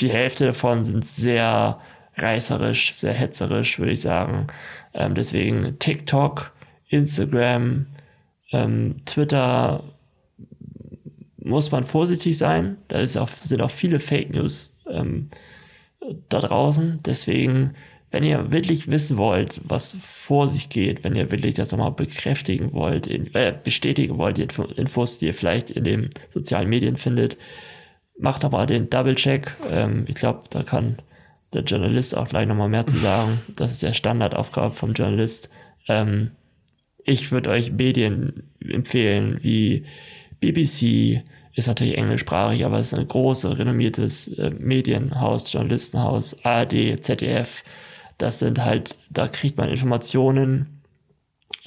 die 0.00 0.10
Hälfte 0.10 0.46
davon 0.46 0.84
sind 0.84 1.04
sehr 1.04 1.80
reißerisch, 2.16 2.94
sehr 2.94 3.12
hetzerisch, 3.12 3.78
würde 3.78 3.92
ich 3.92 4.00
sagen. 4.00 4.46
Ähm, 4.94 5.14
deswegen 5.14 5.78
TikTok, 5.78 6.52
Instagram, 6.88 7.86
ähm, 8.52 8.96
Twitter 9.04 9.84
muss 11.36 11.70
man 11.70 11.84
vorsichtig 11.84 12.36
sein. 12.36 12.76
Da 12.88 13.02
auch, 13.20 13.28
sind 13.28 13.60
auch 13.60 13.70
viele 13.70 14.00
Fake 14.00 14.30
News 14.30 14.74
ähm, 14.88 15.30
da 16.28 16.40
draußen. 16.40 17.00
Deswegen, 17.04 17.74
wenn 18.10 18.24
ihr 18.24 18.50
wirklich 18.50 18.90
wissen 18.90 19.16
wollt, 19.16 19.60
was 19.64 19.96
vor 20.00 20.48
sich 20.48 20.68
geht, 20.68 21.04
wenn 21.04 21.16
ihr 21.16 21.30
wirklich 21.30 21.54
das 21.54 21.72
nochmal 21.72 21.92
bekräftigen 21.92 22.72
wollt, 22.72 23.06
in, 23.06 23.34
äh, 23.34 23.54
bestätigen 23.62 24.18
wollt, 24.18 24.38
die 24.38 24.46
Infos, 24.76 25.18
die 25.18 25.26
ihr 25.26 25.34
vielleicht 25.34 25.70
in 25.70 25.84
den 25.84 26.10
sozialen 26.30 26.68
Medien 26.68 26.96
findet, 26.96 27.36
macht 28.18 28.42
nochmal 28.42 28.66
den 28.66 28.90
Double-Check. 28.90 29.54
Ähm, 29.70 30.04
ich 30.08 30.14
glaube, 30.14 30.42
da 30.50 30.62
kann 30.62 30.98
der 31.52 31.62
Journalist 31.62 32.16
auch 32.16 32.28
gleich 32.28 32.46
nochmal 32.46 32.68
mehr 32.68 32.86
zu 32.86 32.98
sagen. 32.98 33.40
Das 33.56 33.72
ist 33.72 33.82
ja 33.82 33.92
Standardaufgabe 33.92 34.74
vom 34.74 34.92
Journalist. 34.92 35.50
Ähm, 35.88 36.32
ich 37.04 37.32
würde 37.32 37.50
euch 37.50 37.72
Medien 37.72 38.50
empfehlen 38.60 39.38
wie 39.42 39.84
BBC, 40.40 41.22
ist 41.54 41.66
natürlich 41.66 41.98
englischsprachig, 41.98 42.64
aber 42.64 42.78
es 42.78 42.92
ist 42.92 42.98
ein 42.98 43.08
großes, 43.08 43.58
renommiertes 43.58 44.28
äh, 44.28 44.50
Medienhaus, 44.50 45.52
Journalistenhaus, 45.52 46.36
ARD, 46.44 47.04
ZDF. 47.04 47.64
Das 48.16 48.38
sind 48.38 48.64
halt, 48.64 48.96
da 49.10 49.26
kriegt 49.26 49.56
man 49.56 49.68
Informationen, 49.68 50.78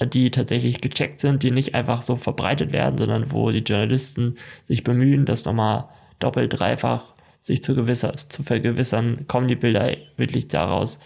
die 0.00 0.30
tatsächlich 0.30 0.80
gecheckt 0.80 1.20
sind, 1.20 1.42
die 1.42 1.50
nicht 1.50 1.74
einfach 1.74 2.02
so 2.02 2.16
verbreitet 2.16 2.72
werden, 2.72 2.96
sondern 2.96 3.32
wo 3.32 3.50
die 3.50 3.58
Journalisten 3.58 4.36
sich 4.66 4.82
bemühen, 4.82 5.24
das 5.24 5.44
nochmal 5.44 5.88
doppelt, 6.22 6.58
dreifach 6.58 7.14
sich 7.40 7.62
zu, 7.62 7.74
gewisser, 7.74 8.14
zu 8.14 8.42
vergewissern, 8.44 9.26
kommen 9.26 9.48
die 9.48 9.56
Bilder 9.56 9.96
wirklich 10.16 10.48
daraus 10.48 11.00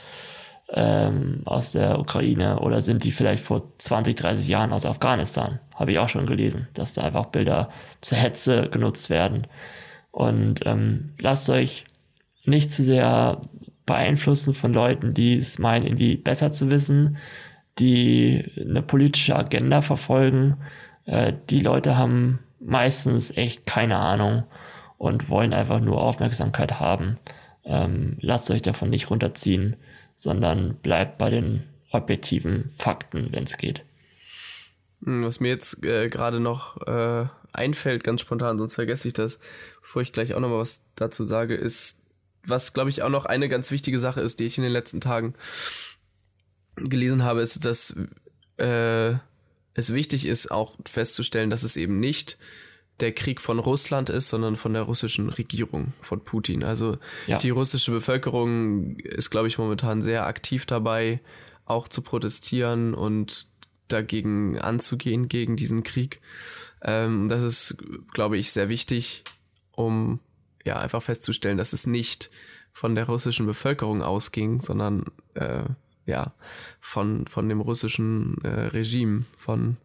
ähm, 0.69 1.43
aus 1.45 1.73
der 1.73 1.99
Ukraine 1.99 2.61
oder 2.61 2.83
sind 2.83 3.05
die 3.05 3.13
vielleicht 3.13 3.43
vor 3.43 3.73
20, 3.79 4.15
30 4.17 4.49
Jahren 4.49 4.73
aus 4.73 4.85
Afghanistan? 4.85 5.61
Habe 5.75 5.93
ich 5.93 5.99
auch 5.99 6.11
schon 6.11 6.27
gelesen, 6.27 6.69
dass 6.75 6.93
da 6.93 7.03
einfach 7.03 7.27
Bilder 7.27 7.71
zur 8.01 8.19
Hetze 8.19 8.69
genutzt 8.71 9.09
werden. 9.09 9.47
Und 10.11 10.61
ähm, 10.67 11.15
lasst 11.21 11.49
euch 11.51 11.85
nicht 12.45 12.73
zu 12.73 12.83
sehr 12.83 13.41
beeinflussen 13.87 14.55
von 14.55 14.75
Leuten, 14.75 15.15
die 15.15 15.37
es 15.37 15.59
meinen, 15.59 15.87
irgendwie 15.87 16.17
besser 16.17 16.53
zu 16.53 16.71
wissen, 16.71 17.17
die 17.79 18.45
eine 18.59 18.83
politische 18.83 19.37
Agenda 19.37 19.81
verfolgen. 19.81 20.57
Äh, 21.07 21.33
die 21.49 21.61
Leute 21.61 21.97
haben 21.97 22.41
meistens 22.61 23.37
echt 23.37 23.67
keine 23.67 23.97
Ahnung 23.97 24.45
und 24.99 25.29
wollen 25.29 25.53
einfach 25.53 25.81
nur 25.81 26.00
Aufmerksamkeit 26.00 26.81
haben. 26.81 27.19
Ähm, 27.65 28.17
lasst 28.21 28.50
euch 28.50 28.62
davon 28.62 28.91
nicht 28.91 29.11
runterziehen 29.11 29.76
sondern 30.17 30.76
bleibt 30.76 31.19
bei 31.19 31.31
den 31.31 31.62
objektiven 31.91 32.73
Fakten, 32.76 33.29
wenn 33.33 33.45
es 33.45 33.57
geht. 33.59 33.85
Hm, 35.05 35.25
was 35.25 35.41
mir 35.41 35.49
jetzt 35.49 35.85
äh, 35.85 36.09
gerade 36.09 36.41
noch 36.41 36.81
äh, 36.87 37.26
einfällt, 37.53 38.03
ganz 38.03 38.23
spontan, 38.23 38.59
sonst 38.59 38.75
vergesse 38.75 39.09
ich 39.09 39.15
das, 39.15 39.38
bevor 39.83 40.03
ich 40.03 40.12
gleich 40.12 40.35
auch 40.35 40.41
noch 40.41 40.49
mal 40.49 40.59
was 40.59 40.83
dazu 40.97 41.23
sage, 41.23 41.55
ist, 41.55 42.00
was 42.43 42.73
glaube 42.73 42.91
ich 42.91 43.03
auch 43.03 43.11
noch 43.11 43.26
eine 43.26 43.49
ganz 43.49 43.71
wichtige 43.71 43.99
Sache 43.99 44.21
ist, 44.21 44.41
die 44.41 44.47
ich 44.47 44.57
in 44.57 44.65
den 44.65 44.73
letzten 44.73 45.00
Tagen 45.00 45.35
gelesen 46.76 47.23
habe, 47.23 47.43
ist, 47.43 47.65
dass 47.65 47.97
äh, 48.59 49.15
es 49.75 49.95
wichtig 49.95 50.26
ist, 50.26 50.50
auch 50.50 50.76
festzustellen, 50.87 51.50
dass 51.50 51.63
es 51.63 51.76
eben 51.76 52.00
nicht 52.00 52.39
der 53.00 53.13
Krieg 53.13 53.41
von 53.41 53.59
Russland 53.59 54.09
ist, 54.09 54.28
sondern 54.28 54.56
von 54.56 54.73
der 54.73 54.82
russischen 54.82 55.28
Regierung, 55.28 55.93
von 56.00 56.25
Putin. 56.25 56.65
Also 56.65 56.99
ja. 57.26 57.39
die 57.39 57.50
russische 57.50 57.91
Bevölkerung 57.91 58.97
ist, 58.97 59.30
glaube 59.30 59.49
ich, 59.49 59.59
momentan 59.59 60.02
sehr 60.02 60.26
aktiv 60.26 60.65
dabei, 60.67 61.21
auch 61.67 61.89
zu 61.89 62.00
protestieren 62.00 62.95
und 62.95 63.49
dagegen 63.89 64.59
anzugehen, 64.59 65.28
gegen 65.28 65.56
diesen 65.56 65.82
Krieg. 65.82 66.21
Ähm, 66.82 67.28
das 67.28 67.43
ist, 67.43 67.76
glaube 68.13 68.39
ich, 68.39 68.50
sehr 68.50 68.69
wichtig, 68.69 69.25
um 69.73 70.21
ja 70.65 70.78
einfach 70.78 71.02
festzustellen, 71.02 71.59
dass 71.59 71.73
es 71.73 71.87
nicht 71.87 72.30
von 72.73 72.95
der 72.95 73.06
russischen 73.06 73.47
Bevölkerung 73.47 74.02
ausging, 74.02 74.61
sondern 74.61 75.04
äh, 75.35 75.65
ja 76.06 76.35
von 76.80 77.26
von 77.26 77.49
dem 77.49 77.61
russischen 77.61 78.39
äh, 78.43 78.49
Regime, 78.49 79.25
von 79.37 79.76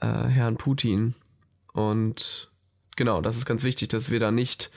äh, 0.00 0.06
Herrn 0.06 0.56
Putin. 0.56 1.14
Und 1.76 2.50
genau, 2.96 3.20
das 3.20 3.36
ist 3.36 3.44
ganz 3.44 3.62
wichtig, 3.62 3.88
dass 3.88 4.10
wir 4.10 4.18
da 4.18 4.30
nicht 4.30 4.70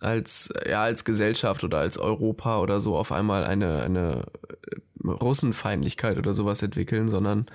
als, 0.00 0.50
ja, 0.68 0.82
als 0.82 1.06
Gesellschaft 1.06 1.64
oder 1.64 1.78
als 1.78 1.96
Europa 1.96 2.60
oder 2.60 2.80
so 2.80 2.94
auf 2.94 3.10
einmal 3.10 3.44
eine, 3.44 3.80
eine 3.80 4.26
äh, 4.70 5.08
Russenfeindlichkeit 5.08 6.18
oder 6.18 6.34
sowas 6.34 6.60
entwickeln, 6.60 7.08
sondern 7.08 7.46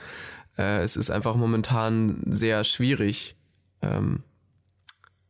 äh, 0.58 0.82
es 0.82 0.96
ist 0.96 1.12
einfach 1.12 1.36
momentan 1.36 2.24
sehr 2.26 2.64
schwierig. 2.64 3.36
Ähm, 3.84 4.24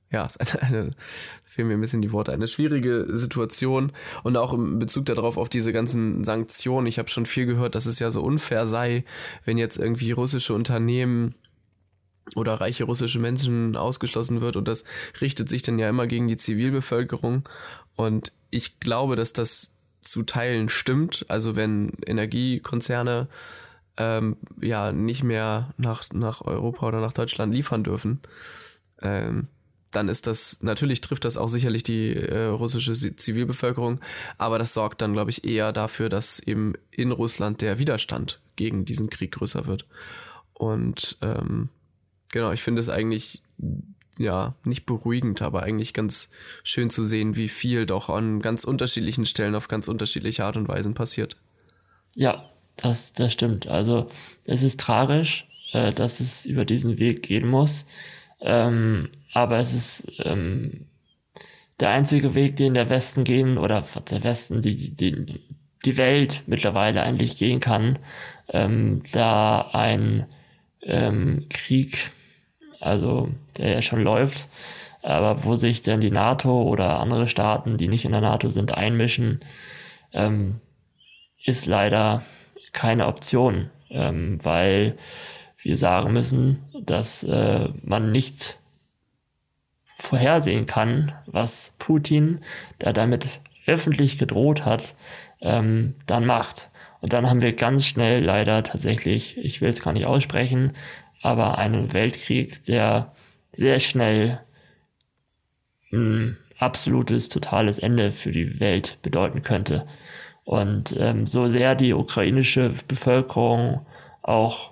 ja, 0.09 0.25
es 0.25 0.37
ist 0.37 0.55
eine, 0.55 0.63
eine, 0.63 0.91
fehlen 1.43 1.67
mir 1.67 1.73
ein 1.73 1.81
bisschen 1.81 2.01
die 2.01 2.13
Worte, 2.13 2.31
eine 2.31 2.47
schwierige 2.47 3.07
Situation 3.09 3.91
und 4.23 4.37
auch 4.37 4.53
im 4.53 4.79
Bezug 4.79 5.05
darauf 5.07 5.35
auf 5.35 5.49
diese 5.49 5.73
ganzen 5.73 6.23
Sanktionen. 6.23 6.87
Ich 6.87 6.99
habe 6.99 7.09
schon 7.09 7.25
viel 7.25 7.47
gehört, 7.47 7.75
dass 7.75 7.85
es 7.85 7.99
ja 7.99 8.11
so 8.11 8.23
unfair 8.23 8.65
sei, 8.65 9.03
wenn 9.43 9.57
jetzt 9.57 9.77
irgendwie 9.77 10.13
russische 10.13 10.53
Unternehmen 10.53 11.35
oder 12.35 12.55
reiche 12.55 12.85
russische 12.85 13.19
Menschen 13.19 13.75
ausgeschlossen 13.75 14.41
wird 14.41 14.55
und 14.55 14.67
das 14.67 14.83
richtet 15.21 15.49
sich 15.49 15.61
dann 15.61 15.79
ja 15.79 15.89
immer 15.89 16.07
gegen 16.07 16.27
die 16.27 16.37
Zivilbevölkerung 16.37 17.47
und 17.95 18.31
ich 18.49 18.79
glaube, 18.79 19.15
dass 19.15 19.33
das 19.33 19.73
zu 20.01 20.23
Teilen 20.23 20.69
stimmt. 20.69 21.25
Also 21.29 21.55
wenn 21.55 21.93
Energiekonzerne 22.05 23.27
ähm, 23.97 24.37
ja 24.61 24.91
nicht 24.91 25.23
mehr 25.23 25.73
nach, 25.77 26.09
nach 26.11 26.41
Europa 26.41 26.87
oder 26.87 27.01
nach 27.01 27.13
Deutschland 27.13 27.53
liefern 27.53 27.83
dürfen, 27.83 28.19
ähm, 29.01 29.47
dann 29.91 30.09
ist 30.09 30.25
das, 30.25 30.57
natürlich 30.61 31.01
trifft 31.01 31.23
das 31.23 31.37
auch 31.37 31.49
sicherlich 31.49 31.83
die 31.83 32.15
äh, 32.15 32.45
russische 32.45 32.93
Zivilbevölkerung, 33.15 33.99
aber 34.39 34.57
das 34.57 34.73
sorgt 34.73 35.01
dann, 35.01 35.13
glaube 35.13 35.29
ich, 35.29 35.45
eher 35.45 35.71
dafür, 35.71 36.09
dass 36.09 36.39
eben 36.39 36.73
in 36.89 37.11
Russland 37.11 37.61
der 37.61 37.77
Widerstand 37.77 38.41
gegen 38.55 38.85
diesen 38.85 39.09
Krieg 39.11 39.33
größer 39.33 39.67
wird. 39.67 39.85
Und 40.53 41.17
ähm, 41.21 41.69
Genau, 42.33 42.51
ich 42.51 42.63
finde 42.63 42.81
es 42.81 42.89
eigentlich 42.89 43.43
ja, 44.17 44.55
nicht 44.63 44.87
beruhigend, 44.87 45.43
aber 45.43 45.61
eigentlich 45.61 45.93
ganz 45.93 46.31
schön 46.63 46.89
zu 46.89 47.03
sehen, 47.03 47.35
wie 47.35 47.47
viel 47.47 47.85
doch 47.85 48.09
an 48.09 48.41
ganz 48.41 48.63
unterschiedlichen 48.63 49.27
Stellen 49.27 49.53
auf 49.53 49.67
ganz 49.67 49.87
unterschiedliche 49.87 50.43
Art 50.43 50.57
und 50.57 50.67
Weisen 50.67 50.95
passiert. 50.95 51.37
Ja, 52.15 52.49
das, 52.75 53.13
das 53.13 53.33
stimmt. 53.33 53.67
Also 53.67 54.09
es 54.45 54.63
ist 54.63 54.79
tragisch, 54.79 55.47
äh, 55.73 55.93
dass 55.93 56.19
es 56.19 56.47
über 56.47 56.65
diesen 56.65 56.97
Weg 56.97 57.21
gehen 57.21 57.47
muss. 57.47 57.85
Ähm, 58.41 59.09
aber 59.31 59.59
es 59.59 59.75
ist 59.75 60.07
ähm, 60.23 60.87
der 61.79 61.91
einzige 61.91 62.33
Weg, 62.33 62.55
den 62.55 62.73
der 62.73 62.89
Westen 62.89 63.25
gehen 63.25 63.59
oder 63.59 63.85
der 64.09 64.23
Westen, 64.23 64.63
die, 64.63 64.95
die, 64.95 65.39
die 65.85 65.97
Welt 65.97 66.41
mittlerweile 66.47 67.03
eigentlich 67.03 67.37
gehen 67.37 67.59
kann, 67.59 67.99
ähm, 68.49 69.03
da 69.11 69.69
ein 69.71 70.25
ähm, 70.81 71.45
Krieg 71.51 72.09
also 72.83 73.29
der 73.57 73.69
ja 73.71 73.81
schon 73.81 74.01
läuft, 74.03 74.47
aber 75.01 75.43
wo 75.43 75.55
sich 75.55 75.81
dann 75.81 76.01
die 76.01 76.11
NATO 76.11 76.63
oder 76.63 76.99
andere 76.99 77.27
Staaten, 77.27 77.77
die 77.77 77.87
nicht 77.87 78.05
in 78.05 78.11
der 78.11 78.21
NATO 78.21 78.49
sind, 78.49 78.75
einmischen, 78.75 79.41
ähm, 80.13 80.59
ist 81.43 81.65
leider 81.65 82.23
keine 82.71 83.07
Option, 83.07 83.69
ähm, 83.89 84.37
weil 84.43 84.97
wir 85.61 85.77
sagen 85.77 86.13
müssen, 86.13 86.63
dass 86.81 87.23
äh, 87.23 87.69
man 87.83 88.11
nicht 88.11 88.59
vorhersehen 89.97 90.65
kann, 90.65 91.13
was 91.25 91.75
Putin, 91.79 92.41
der 92.81 92.93
damit 92.93 93.39
öffentlich 93.65 94.17
gedroht 94.17 94.65
hat, 94.65 94.95
ähm, 95.41 95.95
dann 96.05 96.25
macht. 96.25 96.69
Und 96.99 97.13
dann 97.13 97.29
haben 97.29 97.41
wir 97.41 97.53
ganz 97.53 97.85
schnell 97.85 98.23
leider 98.23 98.63
tatsächlich, 98.63 99.37
ich 99.37 99.61
will 99.61 99.69
es 99.69 99.81
gar 99.81 99.93
nicht 99.93 100.05
aussprechen, 100.05 100.73
aber 101.23 101.57
einen 101.57 101.93
Weltkrieg, 101.93 102.63
der 102.65 103.13
sehr 103.53 103.79
schnell 103.79 104.41
ein 105.91 106.37
absolutes, 106.59 107.29
totales 107.29 107.79
Ende 107.79 108.11
für 108.11 108.31
die 108.31 108.59
Welt 108.59 108.99
bedeuten 109.01 109.41
könnte. 109.41 109.87
Und 110.43 110.95
ähm, 110.99 111.25
so 111.25 111.47
sehr 111.47 111.75
die 111.75 111.93
ukrainische 111.93 112.73
Bevölkerung 112.87 113.85
auch 114.21 114.71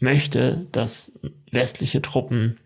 möchte, 0.00 0.66
dass 0.72 1.12
westliche 1.50 2.00
Truppen 2.00 2.58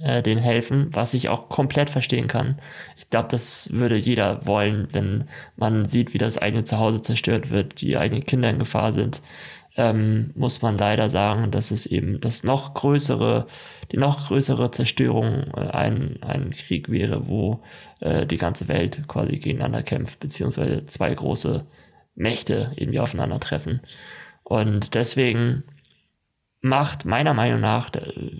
äh, 0.00 0.22
denen 0.22 0.40
helfen, 0.40 0.88
was 0.92 1.14
ich 1.14 1.30
auch 1.30 1.48
komplett 1.48 1.88
verstehen 1.88 2.28
kann. 2.28 2.60
Ich 2.98 3.08
glaube, 3.08 3.28
das 3.30 3.72
würde 3.72 3.96
jeder 3.96 4.46
wollen, 4.46 4.88
wenn 4.92 5.28
man 5.56 5.84
sieht, 5.84 6.12
wie 6.12 6.18
das 6.18 6.36
eigene 6.36 6.64
Zuhause 6.64 7.00
zerstört 7.00 7.50
wird, 7.50 7.80
die 7.80 7.96
eigenen 7.96 8.26
Kinder 8.26 8.50
in 8.50 8.58
Gefahr 8.58 8.92
sind. 8.92 9.22
Ähm, 9.78 10.32
muss 10.34 10.60
man 10.60 10.76
leider 10.76 11.08
sagen, 11.08 11.52
dass 11.52 11.70
es 11.70 11.86
eben 11.86 12.18
das 12.18 12.42
noch 12.42 12.74
größere, 12.74 13.46
die 13.92 13.96
noch 13.96 14.26
größere 14.26 14.72
Zerstörung 14.72 15.52
äh, 15.56 15.70
ein, 15.70 16.20
ein 16.20 16.50
Krieg 16.50 16.90
wäre, 16.90 17.28
wo 17.28 17.62
äh, 18.00 18.26
die 18.26 18.38
ganze 18.38 18.66
Welt 18.66 19.06
quasi 19.06 19.36
gegeneinander 19.36 19.84
kämpft, 19.84 20.18
beziehungsweise 20.18 20.84
zwei 20.86 21.14
große 21.14 21.64
Mächte 22.16 22.72
irgendwie 22.74 22.98
aufeinandertreffen. 22.98 23.80
Und 24.42 24.96
deswegen 24.96 25.62
macht 26.60 27.04
meiner 27.04 27.32
Meinung 27.32 27.60
nach 27.60 27.92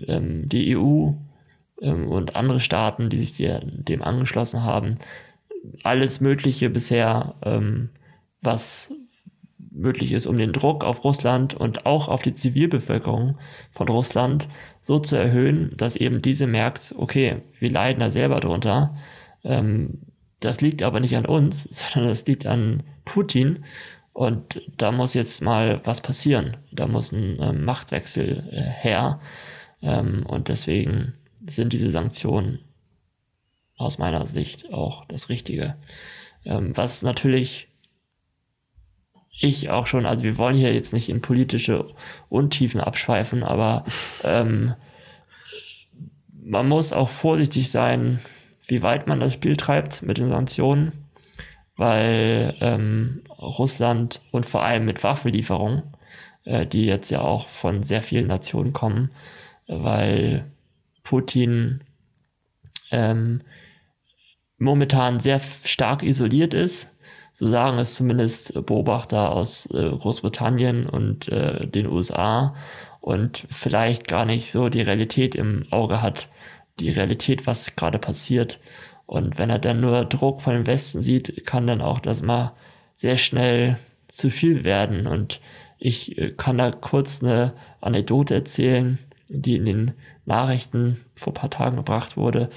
ähm, 0.07 0.49
die 0.49 0.75
EU 0.75 1.11
ähm, 1.81 2.09
und 2.09 2.35
andere 2.35 2.59
Staaten, 2.59 3.09
die 3.09 3.19
sich 3.19 3.37
der, 3.37 3.61
dem 3.63 4.01
angeschlossen 4.01 4.63
haben, 4.63 4.97
alles 5.83 6.19
Mögliche 6.19 6.69
bisher, 6.69 7.35
ähm, 7.43 7.91
was 8.41 8.91
möglich 9.79 10.11
ist, 10.11 10.27
um 10.27 10.37
den 10.37 10.51
Druck 10.51 10.83
auf 10.83 11.03
Russland 11.03 11.53
und 11.53 11.85
auch 11.85 12.07
auf 12.07 12.21
die 12.21 12.33
Zivilbevölkerung 12.33 13.37
von 13.71 13.87
Russland 13.87 14.47
so 14.81 14.99
zu 14.99 15.15
erhöhen, 15.15 15.71
dass 15.77 15.95
eben 15.95 16.21
diese 16.21 16.47
merkt, 16.47 16.93
okay, 16.97 17.41
wir 17.59 17.71
leiden 17.71 17.99
da 17.99 18.11
selber 18.11 18.39
drunter. 18.39 18.95
Ähm, 19.43 19.99
das 20.39 20.61
liegt 20.61 20.83
aber 20.83 20.99
nicht 20.99 21.15
an 21.15 21.25
uns, 21.25 21.63
sondern 21.71 22.09
das 22.09 22.25
liegt 22.25 22.45
an 22.45 22.83
Putin. 23.05 23.63
Und 24.13 24.61
da 24.75 24.91
muss 24.91 25.13
jetzt 25.13 25.41
mal 25.41 25.81
was 25.85 26.01
passieren. 26.01 26.57
Da 26.71 26.87
muss 26.87 27.11
ein 27.11 27.37
ähm, 27.39 27.63
Machtwechsel 27.63 28.49
äh, 28.51 28.61
her. 28.61 29.21
Ähm, 29.81 30.25
und 30.25 30.49
deswegen 30.49 31.13
sind 31.47 31.71
diese 31.71 31.89
Sanktionen 31.89 32.59
aus 33.77 33.97
meiner 33.97 34.25
Sicht 34.25 34.73
auch 34.73 35.05
das 35.05 35.29
Richtige. 35.29 35.77
Ähm, 36.43 36.75
was 36.75 37.01
natürlich 37.01 37.68
ich 39.39 39.69
auch 39.69 39.87
schon, 39.87 40.05
also 40.05 40.23
wir 40.23 40.37
wollen 40.37 40.55
hier 40.55 40.73
jetzt 40.73 40.93
nicht 40.93 41.09
in 41.09 41.21
politische 41.21 41.85
Untiefen 42.29 42.81
abschweifen, 42.81 43.43
aber 43.43 43.85
ähm, 44.23 44.73
man 46.43 46.67
muss 46.67 46.93
auch 46.93 47.09
vorsichtig 47.09 47.71
sein, 47.71 48.19
wie 48.67 48.83
weit 48.83 49.07
man 49.07 49.19
das 49.19 49.33
Spiel 49.33 49.55
treibt 49.55 50.01
mit 50.03 50.17
den 50.17 50.29
Sanktionen, 50.29 50.91
weil 51.75 52.55
ähm, 52.59 53.23
Russland 53.39 54.21
und 54.31 54.45
vor 54.45 54.63
allem 54.63 54.85
mit 54.85 55.03
Waffenlieferungen, 55.03 55.83
äh, 56.43 56.65
die 56.65 56.85
jetzt 56.85 57.09
ja 57.09 57.21
auch 57.21 57.47
von 57.47 57.83
sehr 57.83 58.01
vielen 58.01 58.27
Nationen 58.27 58.73
kommen, 58.73 59.11
weil 59.67 60.45
Putin 61.03 61.81
ähm, 62.91 63.41
momentan 64.57 65.19
sehr 65.19 65.39
stark 65.39 66.03
isoliert 66.03 66.53
ist. 66.53 66.93
So 67.39 67.47
sagen 67.47 67.79
es 67.79 67.95
zumindest 67.95 68.53
Beobachter 68.65 69.31
aus 69.31 69.65
äh, 69.67 69.91
Großbritannien 69.91 70.87
und 70.89 71.29
äh, 71.29 71.65
den 71.65 71.87
USA 71.87 72.53
und 72.99 73.47
vielleicht 73.49 74.09
gar 74.09 74.25
nicht 74.25 74.51
so 74.51 74.67
die 74.67 74.81
Realität 74.81 75.35
im 75.35 75.65
Auge 75.71 76.01
hat, 76.01 76.27
die 76.81 76.89
Realität, 76.89 77.47
was 77.47 77.77
gerade 77.77 77.97
passiert. 77.97 78.59
Und 79.05 79.39
wenn 79.39 79.49
er 79.49 79.57
dann 79.57 79.79
nur 79.79 80.03
Druck 80.03 80.41
von 80.41 80.53
dem 80.53 80.67
Westen 80.67 81.01
sieht, 81.01 81.45
kann 81.45 81.65
dann 81.65 81.79
auch 81.79 82.01
das 82.01 82.21
mal 82.21 82.51
sehr 82.97 83.15
schnell 83.15 83.77
zu 84.09 84.29
viel 84.29 84.65
werden. 84.65 85.07
Und 85.07 85.39
ich 85.77 86.17
äh, 86.17 86.31
kann 86.31 86.57
da 86.57 86.71
kurz 86.71 87.23
eine 87.23 87.53
Anekdote 87.79 88.35
erzählen, 88.35 88.99
die 89.29 89.55
in 89.55 89.65
den 89.65 89.93
Nachrichten 90.25 90.99
vor 91.15 91.33
paar 91.33 91.49
Tagen 91.49 91.77
gebracht 91.77 92.17
wurde, 92.17 92.49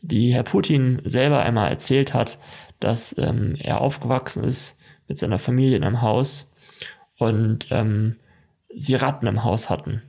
die 0.00 0.32
Herr 0.32 0.44
Putin 0.44 1.02
selber 1.04 1.42
einmal 1.42 1.68
erzählt 1.68 2.14
hat, 2.14 2.38
dass 2.80 3.16
ähm, 3.18 3.56
er 3.58 3.80
aufgewachsen 3.80 4.44
ist 4.44 4.78
mit 5.08 5.18
seiner 5.18 5.38
Familie 5.38 5.76
in 5.76 5.84
einem 5.84 6.02
Haus 6.02 6.50
und 7.18 7.68
ähm, 7.70 8.16
sie 8.74 8.94
Ratten 8.94 9.26
im 9.26 9.44
Haus 9.44 9.70
hatten. 9.70 10.02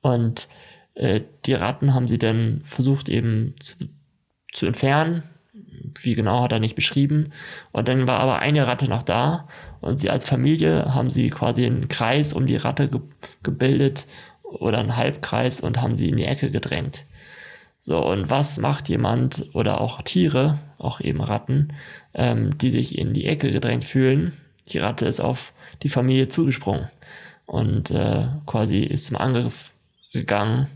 Und 0.00 0.48
äh, 0.94 1.20
die 1.46 1.54
Ratten 1.54 1.94
haben 1.94 2.08
sie 2.08 2.18
dann 2.18 2.62
versucht 2.64 3.08
eben 3.08 3.54
zu, 3.60 3.76
zu 4.52 4.66
entfernen. 4.66 5.22
Wie 6.00 6.14
genau 6.14 6.42
hat 6.42 6.52
er 6.52 6.60
nicht 6.60 6.74
beschrieben. 6.74 7.32
Und 7.72 7.88
dann 7.88 8.06
war 8.06 8.20
aber 8.20 8.38
eine 8.38 8.66
Ratte 8.66 8.88
noch 8.88 9.02
da 9.02 9.48
und 9.80 9.98
sie 9.98 10.10
als 10.10 10.24
Familie 10.24 10.94
haben 10.94 11.10
sie 11.10 11.28
quasi 11.28 11.66
einen 11.66 11.88
Kreis 11.88 12.32
um 12.32 12.46
die 12.46 12.56
Ratte 12.56 12.88
ge 12.88 13.00
gebildet 13.42 14.06
oder 14.42 14.78
einen 14.78 14.96
Halbkreis 14.96 15.60
und 15.60 15.82
haben 15.82 15.96
sie 15.96 16.08
in 16.08 16.16
die 16.16 16.24
Ecke 16.24 16.50
gedrängt. 16.50 17.04
So, 17.84 17.98
und 17.98 18.30
was 18.30 18.58
macht 18.58 18.88
jemand 18.88 19.44
oder 19.54 19.80
auch 19.80 20.02
Tiere, 20.02 20.60
auch 20.78 21.00
eben 21.00 21.20
Ratten, 21.20 21.72
ähm, 22.14 22.56
die 22.56 22.70
sich 22.70 22.96
in 22.96 23.12
die 23.12 23.26
Ecke 23.26 23.50
gedrängt 23.50 23.84
fühlen? 23.84 24.34
Die 24.68 24.78
Ratte 24.78 25.04
ist 25.06 25.18
auf 25.18 25.52
die 25.82 25.88
Familie 25.88 26.28
zugesprungen 26.28 26.88
und 27.44 27.90
äh, 27.90 28.28
quasi 28.46 28.84
ist 28.84 29.06
zum 29.06 29.16
Angriff 29.16 29.72
gegangen, 30.12 30.68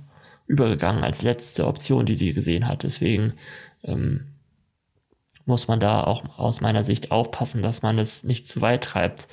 übergegangen 0.48 1.04
als 1.04 1.22
letzte 1.22 1.68
Option, 1.68 2.06
die 2.06 2.16
sie 2.16 2.32
gesehen 2.32 2.66
hat. 2.66 2.82
Deswegen 2.82 3.34
ähm, 3.84 4.26
muss 5.44 5.68
man 5.68 5.78
da 5.78 6.02
auch 6.02 6.36
aus 6.40 6.60
meiner 6.60 6.82
Sicht 6.82 7.12
aufpassen, 7.12 7.62
dass 7.62 7.82
man 7.82 8.00
es 8.00 8.24
nicht 8.24 8.48
zu 8.48 8.62
weit 8.62 8.82
treibt. 8.82 9.28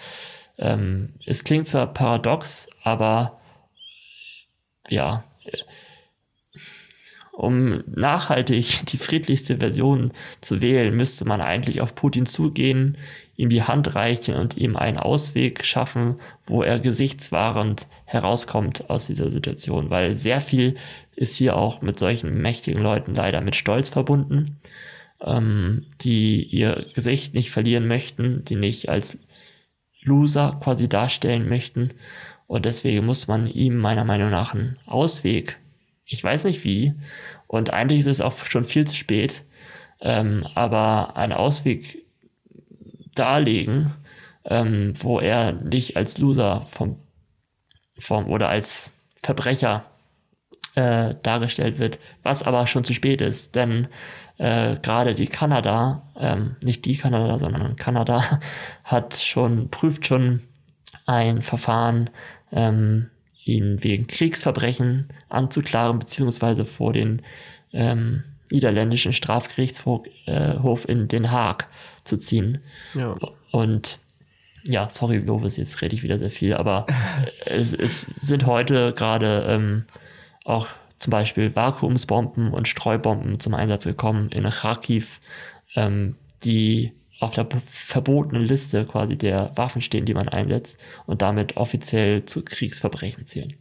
Ähm, 0.60 1.16
es 1.26 1.44
klingt 1.44 1.68
zwar 1.68 1.92
paradox, 1.92 2.70
aber 2.84 3.40
ja, 4.90 5.24
um 7.34 7.84
nachhaltig 7.88 8.86
die 8.88 8.98
friedlichste 8.98 9.58
Version 9.58 10.12
zu 10.39 10.62
wählen, 10.62 10.96
müsste 10.96 11.26
man 11.26 11.41
eigentlich 11.41 11.82
auf 11.82 11.96
Putin 11.96 12.26
zugehen, 12.26 12.98
ihm 13.36 13.50
die 13.50 13.63
Hand 13.63 13.96
reichen 13.96 14.36
und 14.36 14.56
ihm 14.56 14.78
einen 14.78 14.98
Ausweg 14.98 15.65
schaffen, 15.65 16.19
wo 16.46 16.62
er 16.62 16.80
gesichtswahrend 16.80 17.88
herauskommt 18.06 18.89
aus 18.89 19.08
dieser 19.08 19.32
Situation, 19.32 19.89
weil 19.89 20.15
sehr 20.15 20.39
viel 20.39 20.76
ist 21.15 21.36
hier 21.36 21.58
auch 21.58 21.82
mit 21.82 21.98
solchen 21.98 22.39
mächtigen 22.41 22.82
Leuten 22.82 23.15
leider 23.15 23.41
mit 23.41 23.56
Stolz 23.56 23.89
verbunden, 23.89 24.60
ähm, 25.19 25.88
die 26.02 26.43
ihr 26.43 26.86
Gesicht 26.93 27.34
nicht 27.34 27.50
verlieren 27.50 27.88
möchten, 27.88 28.46
die 28.46 28.56
nicht 28.56 28.89
als 28.89 29.17
Loser 30.04 30.60
quasi 30.62 30.88
darstellen 30.88 31.50
möchten. 31.50 31.91
Und 32.46 32.65
deswegen 32.65 33.06
muss 33.06 33.28
man 33.28 33.48
ihm 33.48 33.78
meiner 33.78 34.04
Meinung 34.04 34.30
nach 34.30 34.54
einen 34.54 34.78
Ausweg, 34.86 35.58
ich 36.06 36.24
weiß 36.24 36.44
nicht 36.46 36.63
wie, 36.63 36.94
und 37.48 37.72
eigentlich 37.72 38.02
ist 38.02 38.08
es 38.08 38.22
auch 38.22 38.38
schon 38.38 38.63
viel 38.63 38.86
zu 38.86 38.96
spät, 38.96 39.44
ähm, 40.02 40.46
aber 40.56 41.16
einen 41.16 41.34
Ausweg 41.34 42.04
darlegen, 43.16 43.94
ähm, 44.46 44.94
wo 44.98 45.20
er 45.20 45.54
nicht 45.54 45.96
als 45.96 46.18
Loser 46.18 46.68
vom, 46.70 46.98
vom 47.98 48.28
oder 48.28 48.50
als 48.50 48.92
Verbrecher 49.22 49.86
äh, 50.76 51.16
dargestellt 51.24 51.80
wird, 51.80 52.00
was 52.24 52.44
aber 52.44 52.68
schon 52.68 52.84
zu 52.84 52.94
spät 52.94 53.22
ist, 53.22 53.56
denn 53.56 53.88
äh, 54.38 54.78
gerade 54.82 55.13
die 55.13 55.28
Kanada, 55.28 56.02
ähm, 56.20 56.56
nicht 56.63 56.86
die 56.86 56.98
Kanada, 56.98 57.39
sondern 57.39 57.76
Kanada 57.76 58.39
hat 58.84 59.16
schon, 59.16 59.70
prüft 59.70 60.08
schon 60.08 60.42
ein 61.06 61.42
Verfahren, 61.42 62.10
ähm, 62.52 63.10
ihn 63.45 63.84
wegen 63.84 64.08
Kriegsverbrechen 64.08 65.10
anzuklagen, 65.29 65.99
beziehungsweise 65.99 66.65
vor 66.65 66.93
den 66.93 67.21
ähm, 67.71 68.23
niederländischen 68.49 69.13
Strafgerichtshof 69.13 70.06
äh, 70.27 70.91
in 70.91 71.08
Den 71.08 71.32
Haag 71.32 71.67
zu 72.03 72.17
ziehen. 72.17 72.60
Ja. 72.93 73.17
Und 73.51 73.99
ja, 74.63 74.89
sorry, 74.89 75.17
Lovis, 75.17 75.58
jetzt 75.58 75.82
rede 75.82 75.95
ich 75.95 76.03
wieder 76.03 76.19
sehr 76.19 76.29
viel, 76.29 76.53
aber 76.53 76.86
es, 77.45 77.73
es 77.73 78.06
sind 78.19 78.45
heute 78.45 78.93
gerade 78.93 79.45
ähm, 79.49 79.86
auch 80.45 80.67
zum 80.99 81.12
Beispiel 81.12 81.56
Vakuumsbomben 81.56 82.53
und 82.53 82.67
Streubomben 82.67 83.39
zum 83.39 83.53
Einsatz 83.53 83.84
gekommen 83.84 84.29
in 84.32 84.49
Kharkiv, 84.49 85.19
ähm, 85.75 86.15
die 86.45 86.93
auf 87.24 87.36
der 87.36 87.48
verbotenen 87.66 88.44
Liste 88.44 88.86
quasi 88.86 89.18
der 89.18 89.52
Waffen 89.56 89.82
stehen, 89.82 90.06
die 90.06 90.14
man 90.14 90.30
einsetzt 90.30 90.80
und 91.06 91.22
damit 91.22 91.58
offiziell 91.58 92.26
zu 92.26 92.44
Kriegsverbrechen 92.44 93.28
zählen. 93.28 93.56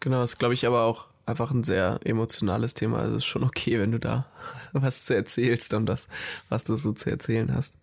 Genau, 0.00 0.22
ist 0.22 0.38
glaube 0.38 0.54
ich 0.54 0.66
aber 0.66 0.82
auch 0.82 1.06
einfach 1.26 1.50
ein 1.50 1.64
sehr 1.64 2.00
emotionales 2.04 2.74
Thema. 2.74 2.98
Also 2.98 3.12
es 3.12 3.18
ist 3.18 3.26
schon 3.26 3.44
okay, 3.44 3.78
wenn 3.80 3.92
du 3.92 3.98
da 3.98 4.26
was 4.72 5.04
zu 5.04 5.14
erzählst 5.14 5.74
und 5.74 5.86
das, 5.86 6.08
was 6.48 6.64
du 6.64 6.76
so 6.76 6.92
zu 6.92 7.10
erzählen 7.10 7.54
hast. 7.54 7.76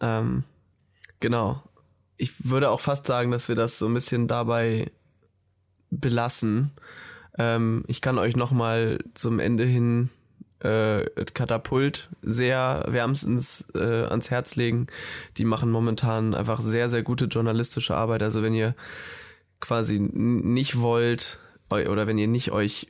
Ähm, 0.00 0.44
genau. 1.20 1.62
Ich 2.16 2.32
würde 2.50 2.70
auch 2.70 2.80
fast 2.80 3.06
sagen, 3.06 3.30
dass 3.30 3.48
wir 3.48 3.54
das 3.54 3.78
so 3.78 3.86
ein 3.86 3.94
bisschen 3.94 4.28
dabei 4.28 4.90
belassen. 5.90 6.72
Ähm, 7.38 7.84
ich 7.86 8.00
kann 8.00 8.18
euch 8.18 8.36
noch 8.36 8.50
mal 8.50 8.98
zum 9.14 9.38
Ende 9.38 9.64
hin 9.64 10.10
äh, 10.60 11.04
Katapult 11.34 12.08
sehr 12.22 12.84
wärmstens 12.88 13.66
äh, 13.74 14.04
ans 14.04 14.30
Herz 14.30 14.56
legen. 14.56 14.86
Die 15.36 15.44
machen 15.44 15.70
momentan 15.70 16.34
einfach 16.34 16.60
sehr, 16.60 16.88
sehr 16.88 17.02
gute 17.02 17.26
journalistische 17.26 17.96
Arbeit. 17.96 18.22
Also 18.22 18.42
wenn 18.42 18.54
ihr 18.54 18.74
quasi 19.60 19.98
nicht 20.00 20.80
wollt 20.80 21.38
oder 21.68 22.06
wenn 22.06 22.18
ihr 22.18 22.26
nicht 22.26 22.50
euch 22.50 22.88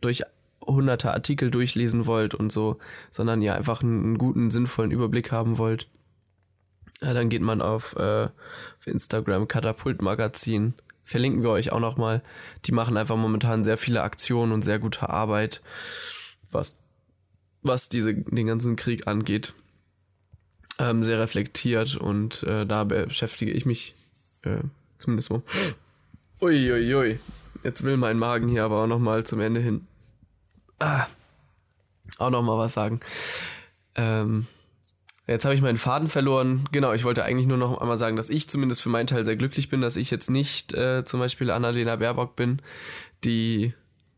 durch 0.00 0.22
hunderte 0.60 1.12
Artikel 1.12 1.50
durchlesen 1.50 2.06
wollt 2.06 2.34
und 2.34 2.52
so, 2.52 2.78
sondern 3.10 3.42
ihr 3.42 3.54
einfach 3.54 3.82
einen, 3.82 4.18
guten, 4.18 4.50
sinnvollen 4.50 4.90
Überblick 4.90 5.32
haben 5.32 5.58
wollt, 5.58 5.88
ja, 7.00 7.12
dann 7.14 7.28
geht 7.28 7.42
man 7.42 7.62
auf, 7.62 7.96
äh, 7.96 8.24
auf 8.26 8.86
Instagram 8.86 9.48
Katapult 9.48 10.02
Magazin. 10.02 10.74
Verlinken 11.04 11.42
wir 11.42 11.50
euch 11.50 11.72
auch 11.72 11.80
nochmal. 11.80 12.22
Die 12.64 12.72
machen 12.72 12.96
einfach 12.96 13.16
momentan 13.16 13.64
sehr 13.64 13.76
viele 13.76 14.02
Aktionen 14.02 14.52
und 14.52 14.62
sehr 14.62 14.78
gute 14.78 15.08
Arbeit, 15.08 15.62
was, 16.52 16.76
was 17.62 17.88
diese, 17.88 18.14
den 18.14 18.46
ganzen 18.46 18.76
Krieg 18.76 19.06
angeht. 19.06 19.54
Ähm, 20.78 21.02
sehr 21.02 21.18
reflektiert 21.18 21.96
und 21.96 22.42
äh, 22.44 22.66
da 22.66 22.84
beschäftige 22.84 23.52
ich 23.52 23.66
mich 23.66 23.94
äh, 24.42 24.58
zumindest 24.98 25.30
mal. 25.30 25.42
Uiuiui. 26.40 26.94
Ui. 26.94 27.20
Jetzt 27.62 27.84
will 27.84 27.96
mein 27.96 28.18
Magen 28.18 28.48
hier 28.48 28.64
aber 28.64 28.82
auch 28.82 28.86
nochmal 28.86 29.24
zum 29.24 29.40
Ende 29.40 29.60
hin. 29.60 29.86
Ah, 30.80 31.06
auch 32.18 32.30
nochmal 32.30 32.58
was 32.58 32.72
sagen. 32.72 33.00
Ähm, 33.94 34.46
Jetzt 35.28 35.44
habe 35.44 35.54
ich 35.54 35.62
meinen 35.62 35.78
Faden 35.78 36.08
verloren. 36.08 36.68
Genau, 36.72 36.92
ich 36.92 37.04
wollte 37.04 37.24
eigentlich 37.24 37.46
nur 37.46 37.56
noch 37.56 37.80
einmal 37.80 37.96
sagen, 37.96 38.16
dass 38.16 38.28
ich 38.28 38.48
zumindest 38.48 38.82
für 38.82 38.88
meinen 38.88 39.06
Teil 39.06 39.24
sehr 39.24 39.36
glücklich 39.36 39.68
bin, 39.68 39.80
dass 39.80 39.96
ich 39.96 40.10
jetzt 40.10 40.30
nicht 40.30 40.74
äh, 40.74 41.04
zum 41.04 41.20
Beispiel 41.20 41.50
Annalena 41.50 41.96
Baerbock 41.96 42.34
bin, 42.34 42.60
die 43.22 43.72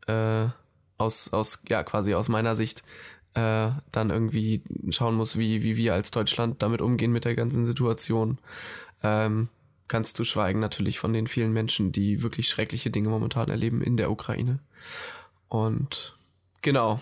äh, 0.07 0.47
aus, 0.97 1.33
aus, 1.33 1.63
ja, 1.69 1.83
quasi 1.83 2.15
aus 2.15 2.31
meiner 2.31 2.57
Sicht 2.57 2.85
äh, 3.35 3.71
dann 3.93 4.11
irgendwie 4.11 4.63
schauen 4.91 5.15
muss, 5.17 5.39
wie, 5.39 5.63
wie 5.63 5.77
wir 5.77 5.95
als 5.95 6.11
Deutschland 6.11 6.63
damit 6.63 6.81
umgehen 6.81 7.13
mit 7.13 7.25
der 7.25 7.35
ganzen 7.35 7.65
Situation. 7.65 8.39
Ähm, 9.03 9.49
kannst 9.89 10.19
du 10.19 10.25
schweigen 10.25 10.61
natürlich 10.61 10.99
von 10.99 11.13
den 11.13 11.27
vielen 11.27 11.53
Menschen, 11.53 11.93
die 11.93 12.23
wirklich 12.23 12.49
schreckliche 12.49 12.91
Dinge 12.91 13.09
momentan 13.09 13.49
erleben 13.49 13.83
in 13.83 13.97
der 13.97 14.11
Ukraine. 14.11 14.61
Und 15.49 16.17
genau, 16.63 17.01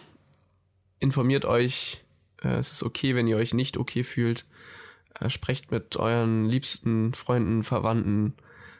informiert 0.98 1.44
euch 1.44 2.02
äh, 2.44 2.56
es 2.56 2.72
ist 2.72 2.82
okay, 2.82 3.14
wenn 3.14 3.26
ihr 3.26 3.36
euch 3.36 3.54
nicht 3.54 3.76
okay 3.76 4.04
fühlt. 4.04 4.44
Äh, 5.18 5.30
sprecht 5.30 5.70
mit 5.70 5.96
euren 5.96 6.48
liebsten 6.48 7.14
Freunden, 7.14 7.62
Verwandten 7.62 8.34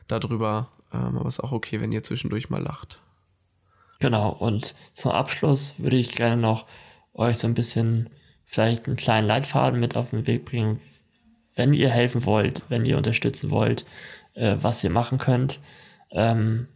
darüber. 0.09 0.69
Ähm, 0.93 1.19
aber 1.19 1.27
es 1.27 1.39
ist 1.39 1.45
auch 1.45 1.53
okay, 1.53 1.81
wenn 1.81 1.93
ihr 1.93 2.03
zwischendurch 2.03 2.51
mal 2.51 2.63
lacht. 2.63 3.01
Genau, 4.01 4.31
und 4.31 4.75
zum 4.95 5.13
Abschluss 5.13 5.75
würde 5.79 5.97
ich 5.97 6.15
gerne 6.15 6.41
noch 6.41 6.67
euch 7.15 7.39
so 7.39 7.47
ein 7.47 7.55
bisschen 7.55 8.11
vielleicht 8.45 8.87
einen 8.87 8.97
kleinen 8.97 9.27
Leitfaden 9.27 9.81
mit 9.81 9.97
auf 9.97 10.11
den 10.11 10.27
Weg 10.27 10.45
bringen, 10.45 10.81
wenn 11.55 11.75
ihr 11.75 11.91
helfen 11.91 12.25
wollt, 12.25 12.63
wenn 12.69 12.85
ihr 12.85 12.97
unterstützen 12.97 13.51
wollt, 13.51 13.87
äh, 14.35 14.57
was 14.61 14.83
ihr 14.85 14.91
machen 14.91 15.19
könnt. 15.19 15.61
Ähm, 16.11 16.69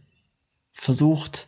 versucht, 0.73 1.47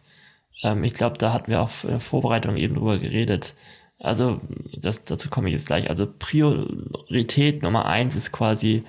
ähm, 0.63 0.83
ich 0.83 0.93
glaube, 0.93 1.17
da 1.17 1.33
hatten 1.33 1.51
wir 1.51 1.61
auch 1.61 1.71
in 1.83 1.89
der 1.89 1.99
Vorbereitung 1.99 2.57
eben 2.57 2.75
drüber 2.75 2.99
geredet, 2.99 3.55
also 3.99 4.39
das, 4.73 5.03
dazu 5.03 5.29
komme 5.29 5.49
ich 5.49 5.55
jetzt 5.55 5.67
gleich. 5.67 5.89
Also 5.89 6.07
Priorität 6.07 7.61
Nummer 7.61 7.85
eins 7.85 8.15
ist 8.15 8.31
quasi, 8.31 8.83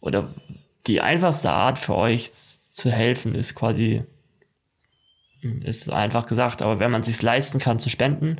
oder 0.00 0.34
die 0.88 1.00
einfachste 1.00 1.52
Art 1.52 1.78
für 1.78 1.94
euch 1.94 2.32
zu 2.32 2.90
helfen 2.90 3.34
ist 3.34 3.54
quasi, 3.54 4.02
ist 5.62 5.90
einfach 5.90 6.26
gesagt, 6.26 6.62
aber 6.62 6.80
wenn 6.80 6.90
man 6.90 7.04
sich 7.04 7.22
leisten 7.22 7.58
kann 7.58 7.78
zu 7.78 7.88
spenden, 7.88 8.38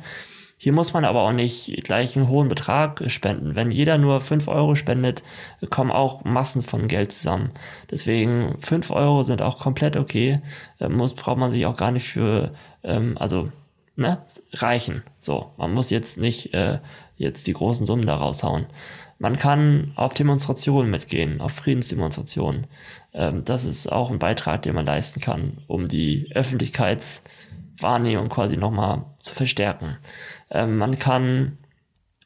hier 0.59 0.73
muss 0.73 0.91
man 0.91 1.05
aber 1.05 1.21
auch 1.21 1.33
nicht 1.33 1.83
gleich 1.83 2.17
einen 2.17 2.29
hohen 2.29 2.49
Betrag 2.49 3.03
spenden. 3.11 3.55
Wenn 3.55 3.69
jeder 3.69 3.99
nur 3.99 4.21
fünf 4.21 4.47
Euro 4.47 4.73
spendet, 4.73 5.23
kommen 5.69 5.91
auch 5.91 6.23
Massen 6.23 6.63
von 6.63 6.87
Geld 6.87 7.11
zusammen. 7.11 7.51
Deswegen 7.91 8.57
fünf 8.61 8.89
Euro 8.89 9.21
sind 9.21 9.43
auch 9.43 9.59
komplett 9.59 9.97
okay. 9.97 10.41
Muss, 10.79 11.13
braucht 11.13 11.37
man 11.37 11.51
sich 11.51 11.67
auch 11.67 11.77
gar 11.77 11.91
nicht 11.91 12.09
für, 12.09 12.55
ähm, 12.83 13.17
also 13.19 13.51
ne, 13.95 14.23
reichen. 14.53 15.03
So, 15.19 15.51
man 15.57 15.73
muss 15.73 15.91
jetzt 15.91 16.17
nicht 16.17 16.55
äh, 16.55 16.79
jetzt 17.17 17.45
die 17.45 17.53
großen 17.53 17.85
Summen 17.85 18.05
da 18.05 18.15
raushauen. 18.15 18.65
Man 19.19 19.35
kann 19.37 19.91
auf 19.95 20.15
Demonstrationen 20.15 20.89
mitgehen, 20.89 21.39
auf 21.39 21.51
Friedensdemonstrationen. 21.53 22.65
Ähm, 23.13 23.45
das 23.45 23.63
ist 23.63 23.91
auch 23.91 24.09
ein 24.09 24.19
Beitrag, 24.19 24.63
den 24.63 24.73
man 24.73 24.87
leisten 24.87 25.21
kann, 25.21 25.59
um 25.67 25.87
die 25.87 26.31
Öffentlichkeitswahrnehmung 27.77 28.29
quasi 28.29 28.57
nochmal 28.57 29.05
zu 29.19 29.33
verstärken. 29.35 29.97
Ähm, 30.49 30.77
man 30.77 30.99
kann 30.99 31.57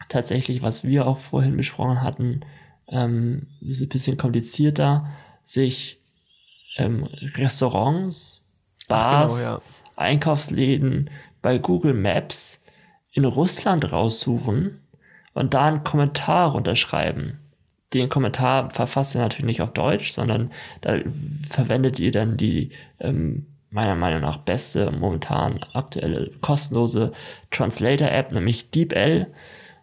tatsächlich, 0.09 0.61
was 0.61 0.83
wir 0.83 1.07
auch 1.07 1.17
vorhin 1.17 1.57
besprochen 1.57 2.01
hatten, 2.01 2.41
ähm, 2.87 3.47
ist 3.61 3.81
ein 3.81 3.89
bisschen 3.89 4.17
komplizierter, 4.17 5.07
sich 5.43 6.01
ähm, 6.77 7.07
Restaurants, 7.35 8.45
Bars, 8.87 9.37
genau, 9.37 9.51
ja. 9.51 9.61
Einkaufsläden, 9.95 11.09
bei 11.41 11.57
Google 11.57 11.93
Maps 11.93 12.61
in 13.13 13.25
Russland 13.25 13.91
raussuchen 13.91 14.79
und 15.33 15.53
da 15.53 15.65
einen 15.65 15.83
Kommentar 15.83 16.55
unterschreiben. 16.55 17.39
Den 17.93 18.09
Kommentar 18.09 18.69
verfasst 18.69 19.15
ihr 19.15 19.21
natürlich 19.21 19.45
nicht 19.45 19.61
auf 19.61 19.73
Deutsch, 19.73 20.11
sondern 20.11 20.51
da 20.79 20.97
verwendet 21.49 21.99
ihr 21.99 22.11
dann 22.11 22.37
die 22.37 22.71
ähm, 22.99 23.47
meiner 23.71 23.95
Meinung 23.95 24.21
nach 24.21 24.38
beste, 24.38 24.91
momentan 24.91 25.63
aktuelle, 25.73 26.31
kostenlose 26.41 27.12
Translator-App, 27.51 28.34
nämlich 28.34 28.69
DeepL. 28.69 29.27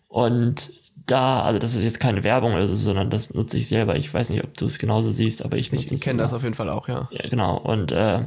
Und 0.08 0.72
da, 1.06 1.42
also 1.42 1.58
das 1.58 1.74
ist 1.74 1.84
jetzt 1.84 2.00
keine 2.00 2.22
Werbung 2.22 2.54
oder 2.54 2.68
so, 2.68 2.74
sondern 2.76 3.10
das 3.10 3.32
nutze 3.32 3.58
ich 3.58 3.66
selber. 3.66 3.96
Ich 3.96 4.12
weiß 4.12 4.30
nicht, 4.30 4.44
ob 4.44 4.56
du 4.56 4.66
es 4.66 4.78
genauso 4.78 5.10
siehst, 5.10 5.44
aber 5.44 5.56
ich 5.56 5.72
nutze 5.72 5.86
ich 5.86 5.92
es. 5.92 6.00
Ich 6.00 6.04
kenne 6.04 6.22
das 6.22 6.34
auf 6.34 6.42
jeden 6.42 6.54
Fall 6.54 6.68
auch, 6.68 6.88
ja. 6.88 7.08
Ja, 7.10 7.28
genau. 7.28 7.56
Und 7.58 7.92
äh, 7.92 8.26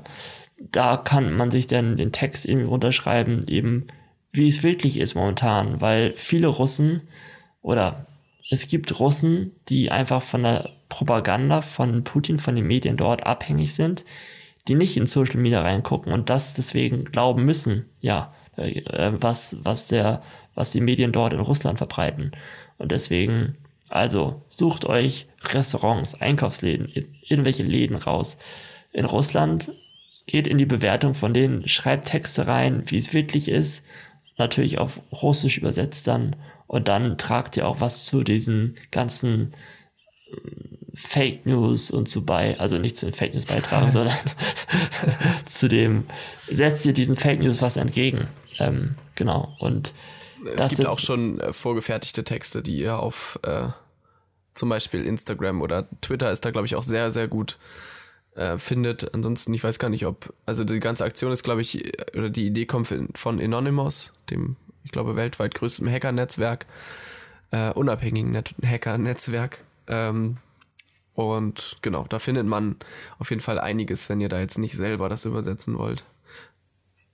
da 0.58 0.98
kann 0.98 1.34
man 1.34 1.52
sich 1.52 1.68
dann 1.68 1.98
den 1.98 2.12
Text 2.12 2.46
irgendwie 2.46 2.68
runterschreiben, 2.68 3.48
eben 3.48 3.88
wie 4.32 4.48
es 4.48 4.64
wirklich 4.64 4.98
ist 4.98 5.16
momentan, 5.16 5.82
weil 5.82 6.14
viele 6.16 6.48
Russen 6.48 7.04
oder 7.62 8.08
es 8.50 8.68
gibt 8.68 9.00
Russen, 9.00 9.52
die 9.70 9.92
einfach 9.92 10.22
von 10.22 10.44
der 10.44 10.70
Propaganda 10.90 11.62
von 11.62 12.04
Putin, 12.04 12.38
von 12.38 12.56
den 12.56 12.68
Medien 12.68 12.98
dort 12.98 13.26
abhängig 13.26 13.74
sind, 13.74 14.04
die 14.68 14.76
nicht 14.76 14.98
in 14.98 15.08
Social 15.08 15.40
Media 15.40 15.62
reingucken 15.62 16.14
und 16.14 16.30
das 16.30 16.54
deswegen 16.54 17.06
glauben 17.06 17.46
müssen, 17.46 17.90
ja, 18.00 18.34
äh, 18.56 19.12
was, 19.14 19.58
was 19.62 19.88
der, 19.88 20.22
was 20.56 20.72
die 20.72 20.82
Medien 20.82 21.12
dort 21.12 21.34
in 21.34 21.40
Russland 21.40 21.78
verbreiten. 21.78 22.32
Und 22.78 22.92
deswegen, 22.92 23.58
also, 23.90 24.44
sucht 24.50 24.86
euch 24.86 25.28
Restaurants, 25.44 26.20
Einkaufsläden, 26.20 26.90
irgendwelche 27.22 27.64
Läden 27.64 27.96
raus. 27.96 28.38
In 28.92 29.06
Russland 29.06 29.72
geht 30.28 30.48
in 30.48 30.58
die 30.58 30.66
Bewertung 30.66 31.14
von 31.14 31.34
denen, 31.34 31.68
schreibt 31.68 32.08
Texte 32.08 32.48
rein, 32.48 32.84
wie 32.86 32.98
es 32.98 33.14
wirklich 33.14 33.50
ist, 33.50 33.84
natürlich 34.38 34.80
auf 34.80 35.02
Russisch 35.12 35.58
übersetzt 35.58 36.08
dann 36.08 36.36
und 36.68 36.88
dann 36.88 37.18
tragt 37.18 37.58
ihr 37.58 37.68
auch 37.68 37.82
was 37.82 38.06
zu 38.06 38.24
diesen 38.24 38.76
ganzen 38.92 39.52
äh, 40.32 40.71
Fake 40.94 41.46
News 41.46 41.92
und 41.92 42.10
zu 42.10 42.26
bei, 42.26 42.60
also 42.60 42.78
nicht 42.78 42.98
zu 42.98 43.06
den 43.06 43.14
Fake 43.14 43.34
News 43.34 43.46
beitragen, 43.46 43.92
sondern 43.92 44.16
zu 45.46 45.68
dem, 45.68 46.06
setzt 46.52 46.86
ihr 46.86 46.94
diesen 46.94 47.16
Fake 47.16 47.40
News 47.40 47.62
was 47.62 47.78
entgegen. 47.78 48.28
Ähm, 48.60 48.96
genau. 49.16 49.56
Und 49.60 49.94
es 50.56 50.70
gibt 50.70 50.88
auch 50.88 51.00
schon 51.00 51.40
äh, 51.40 51.54
vorgefertigte 51.54 52.24
Texte, 52.24 52.62
die 52.62 52.78
ihr 52.78 52.98
auf 52.98 53.40
äh, 53.44 53.68
zum 54.54 54.70
Beispiel 54.70 55.06
Instagram 55.06 55.62
oder 55.62 55.88
Twitter 56.02 56.32
ist 56.32 56.44
da, 56.46 56.52
glaube 56.52 56.68
ich, 56.68 56.76
auch 56.76 56.84
sehr, 56.84 57.12
sehr 57.12 57.28
gut 57.28 57.58
äh, 58.36 58.58
findet. 58.58 59.14
Ansonsten, 59.14 59.54
ich 59.54 59.64
weiß 59.64 59.80
gar 59.80 59.90
nicht, 59.90 60.06
ob, 60.06 60.34
also 60.46 60.64
die 60.64 60.80
ganze 60.80 61.04
Aktion 61.04 61.32
ist, 61.32 61.44
glaube 61.44 61.62
ich, 61.62 61.94
oder 62.16 62.30
die 62.30 62.48
Idee 62.48 62.66
kommt 62.66 62.94
von 63.16 63.42
Anonymous, 63.42 64.12
dem, 64.30 64.58
ich 64.84 64.92
glaube, 64.92 65.16
weltweit 65.16 65.56
größten 65.56 65.90
Hacker-Netzwerk, 65.90 66.66
äh, 67.52 67.72
unabhängigen 67.72 68.36
Hacker-Netzwerk. 68.64 69.64
Ähm, 69.88 70.38
und 71.14 71.78
genau, 71.82 72.06
da 72.08 72.20
findet 72.20 72.46
man 72.46 72.78
auf 73.20 73.30
jeden 73.30 73.42
Fall 73.42 73.60
einiges, 73.60 74.10
wenn 74.10 74.22
ihr 74.22 74.30
da 74.30 74.40
jetzt 74.40 74.58
nicht 74.58 74.76
selber 74.76 75.10
das 75.10 75.26
übersetzen 75.26 75.78
wollt. 75.78 76.04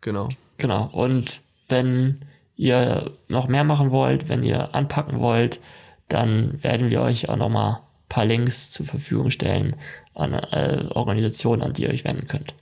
Genau. 0.01 0.27
Genau. 0.57 0.89
Und 0.91 1.41
wenn 1.67 2.25
ihr 2.55 3.11
noch 3.27 3.47
mehr 3.47 3.63
machen 3.63 3.91
wollt, 3.91 4.29
wenn 4.29 4.43
ihr 4.43 4.73
anpacken 4.75 5.19
wollt, 5.19 5.59
dann 6.07 6.61
werden 6.63 6.89
wir 6.89 7.01
euch 7.01 7.29
auch 7.29 7.35
nochmal 7.35 7.73
ein 7.73 8.09
paar 8.09 8.25
Links 8.25 8.71
zur 8.71 8.85
Verfügung 8.85 9.29
stellen 9.29 9.75
an 10.13 10.33
äh, 10.33 10.85
Organisationen, 10.89 11.61
an 11.61 11.73
die 11.73 11.83
ihr 11.83 11.89
euch 11.89 12.05
wenden 12.05 12.27
könnt. 12.27 12.55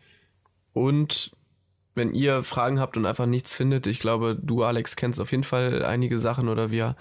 Und 0.74 1.32
wenn 1.96 2.14
ihr 2.14 2.44
Fragen 2.44 2.80
habt 2.80 2.98
und 2.98 3.06
einfach 3.06 3.26
nichts 3.26 3.54
findet, 3.54 3.88
ich 3.88 4.00
glaube, 4.00 4.38
du, 4.40 4.64
Alex, 4.64 4.96
kennst 4.96 5.20
auf 5.20 5.32
jeden 5.32 5.44
Fall 5.44 5.84
einige 5.84 6.20
Sachen 6.20 6.50
oder 6.50 6.70
wir, 6.70 6.96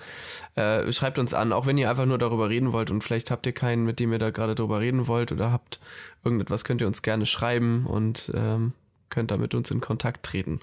äh, 0.55 0.91
schreibt 0.93 1.19
uns 1.19 1.35
an, 1.35 1.53
auch 1.53 1.67
wenn 1.67 1.77
ihr 1.77 1.91
einfach 1.91 2.07
nur 2.07 2.19
darüber 2.19 2.49
reden 2.49 2.73
wollt 2.73 2.91
und 2.91 3.03
vielleicht 3.03 3.31
habt 3.31 3.45
ihr 3.47 3.53
keinen, 3.53 3.85
mit 3.85 3.99
dem 3.99 4.13
ihr 4.13 4.19
da 4.19 4.31
gerade 4.31 4.55
drüber 4.55 4.81
reden 4.81 5.07
wollt 5.07 5.33
oder 5.33 5.51
habt 5.51 5.81
irgendetwas, 6.25 6.65
könnt 6.65 6.81
ihr 6.81 6.87
uns 6.87 7.03
gerne 7.03 7.27
schreiben 7.27 7.87
und 7.87 8.33
ähm, 8.35 8.73
könnt 9.11 9.31
da 9.31 9.37
mit 9.37 9.55
uns 9.55 9.71
in 9.71 9.81
Kontakt 9.81 10.25
treten. 10.25 10.61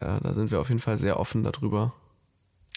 Äh, 0.00 0.20
da 0.22 0.32
sind 0.32 0.50
wir 0.50 0.60
auf 0.60 0.68
jeden 0.68 0.80
Fall 0.80 0.98
sehr 0.98 1.20
offen 1.20 1.44
darüber. 1.44 1.92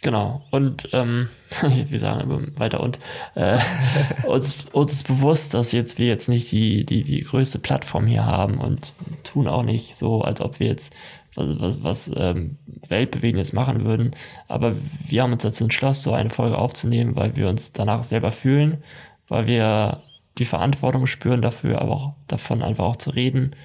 Genau. 0.05 0.43
Und 0.51 0.87
ähm, 0.93 1.29
wir 1.63 1.97
sagen 1.97 2.19
immer 2.19 2.39
weiter 2.59 2.79
und 2.79 2.99
äh, 3.33 3.57
uns, 4.27 4.67
uns 4.71 4.93
ist 4.93 5.07
bewusst, 5.07 5.55
dass 5.55 5.71
jetzt 5.71 5.97
wir 5.97 6.05
jetzt 6.05 6.29
nicht 6.29 6.51
die, 6.51 6.85
die, 6.85 7.01
die 7.01 7.21
größte 7.21 7.57
Plattform 7.57 8.05
hier 8.05 8.23
haben 8.23 8.59
und 8.59 8.93
tun 9.23 9.47
auch 9.47 9.63
nicht 9.63 9.97
so, 9.97 10.21
als 10.21 10.41
ob 10.41 10.59
wir 10.59 10.67
jetzt 10.67 10.93
was, 11.33 11.59
was, 11.59 11.73
was 11.81 12.11
ähm, 12.15 12.59
Weltbewegendes 12.87 13.51
machen 13.53 13.83
würden. 13.83 14.15
Aber 14.47 14.75
wir 15.03 15.23
haben 15.23 15.33
uns 15.33 15.41
dazu 15.41 15.63
entschlossen, 15.63 16.03
so 16.03 16.13
eine 16.13 16.29
Folge 16.29 16.59
aufzunehmen, 16.59 17.15
weil 17.15 17.35
wir 17.35 17.49
uns 17.49 17.73
danach 17.73 18.03
selber 18.03 18.31
fühlen, 18.31 18.83
weil 19.27 19.47
wir 19.47 20.03
die 20.37 20.45
Verantwortung 20.45 21.07
spüren 21.07 21.41
dafür, 21.41 21.81
aber 21.81 21.91
auch 21.91 22.13
davon 22.27 22.61
einfach 22.61 22.85
auch 22.85 22.97
zu 22.97 23.09
reden 23.09 23.55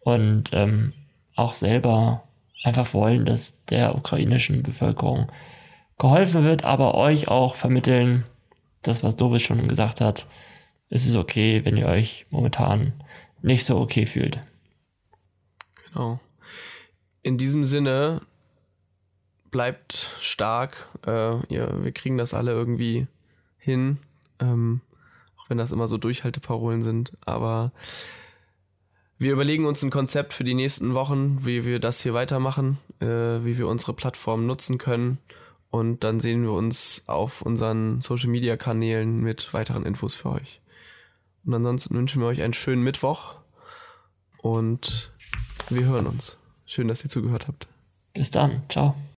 und 0.00 0.50
ähm, 0.52 0.92
auch 1.34 1.54
selber 1.54 2.24
einfach 2.62 2.92
wollen, 2.92 3.24
dass 3.24 3.64
der 3.70 3.94
ukrainischen 3.94 4.62
Bevölkerung 4.62 5.32
geholfen 5.98 6.44
wird, 6.44 6.64
aber 6.64 6.94
euch 6.94 7.28
auch 7.28 7.54
vermitteln, 7.54 8.24
das, 8.82 9.02
was 9.02 9.16
Doris 9.16 9.42
schon 9.42 9.66
gesagt 9.68 10.00
hat, 10.00 10.26
es 10.90 11.06
ist 11.06 11.16
okay, 11.16 11.64
wenn 11.64 11.76
ihr 11.76 11.86
euch 11.86 12.26
momentan 12.30 12.92
nicht 13.42 13.64
so 13.64 13.78
okay 13.78 14.06
fühlt. 14.06 14.40
Genau. 15.86 16.20
In 17.22 17.36
diesem 17.36 17.64
Sinne, 17.64 18.22
bleibt 19.50 20.16
stark. 20.20 20.88
Äh, 21.06 21.36
ja, 21.54 21.82
wir 21.82 21.92
kriegen 21.92 22.18
das 22.18 22.34
alle 22.34 22.52
irgendwie 22.52 23.06
hin. 23.58 23.98
Ähm, 24.40 24.80
auch 25.36 25.50
wenn 25.50 25.58
das 25.58 25.72
immer 25.72 25.88
so 25.88 25.98
Durchhalteparolen 25.98 26.82
sind. 26.82 27.16
Aber 27.24 27.72
wir 29.18 29.32
überlegen 29.32 29.66
uns 29.66 29.82
ein 29.82 29.90
Konzept 29.90 30.32
für 30.32 30.44
die 30.44 30.54
nächsten 30.54 30.94
Wochen, 30.94 31.44
wie 31.44 31.64
wir 31.64 31.80
das 31.80 32.02
hier 32.02 32.14
weitermachen, 32.14 32.78
äh, 33.00 33.06
wie 33.06 33.58
wir 33.58 33.66
unsere 33.68 33.94
Plattform 33.94 34.46
nutzen 34.46 34.78
können. 34.78 35.18
Und 35.70 36.02
dann 36.02 36.18
sehen 36.18 36.42
wir 36.42 36.52
uns 36.52 37.02
auf 37.06 37.42
unseren 37.42 38.00
Social 38.00 38.30
Media 38.30 38.56
Kanälen 38.56 39.20
mit 39.20 39.52
weiteren 39.52 39.84
Infos 39.84 40.14
für 40.14 40.30
euch. 40.30 40.60
Und 41.44 41.54
ansonsten 41.54 41.94
wünschen 41.94 42.20
wir 42.20 42.28
euch 42.28 42.42
einen 42.42 42.54
schönen 42.54 42.82
Mittwoch 42.82 43.34
und 44.38 45.12
wir 45.68 45.86
hören 45.86 46.06
uns. 46.06 46.36
Schön, 46.66 46.88
dass 46.88 47.04
ihr 47.04 47.10
zugehört 47.10 47.48
habt. 47.48 47.66
Bis 48.14 48.30
dann. 48.30 48.62
Ciao. 48.68 48.94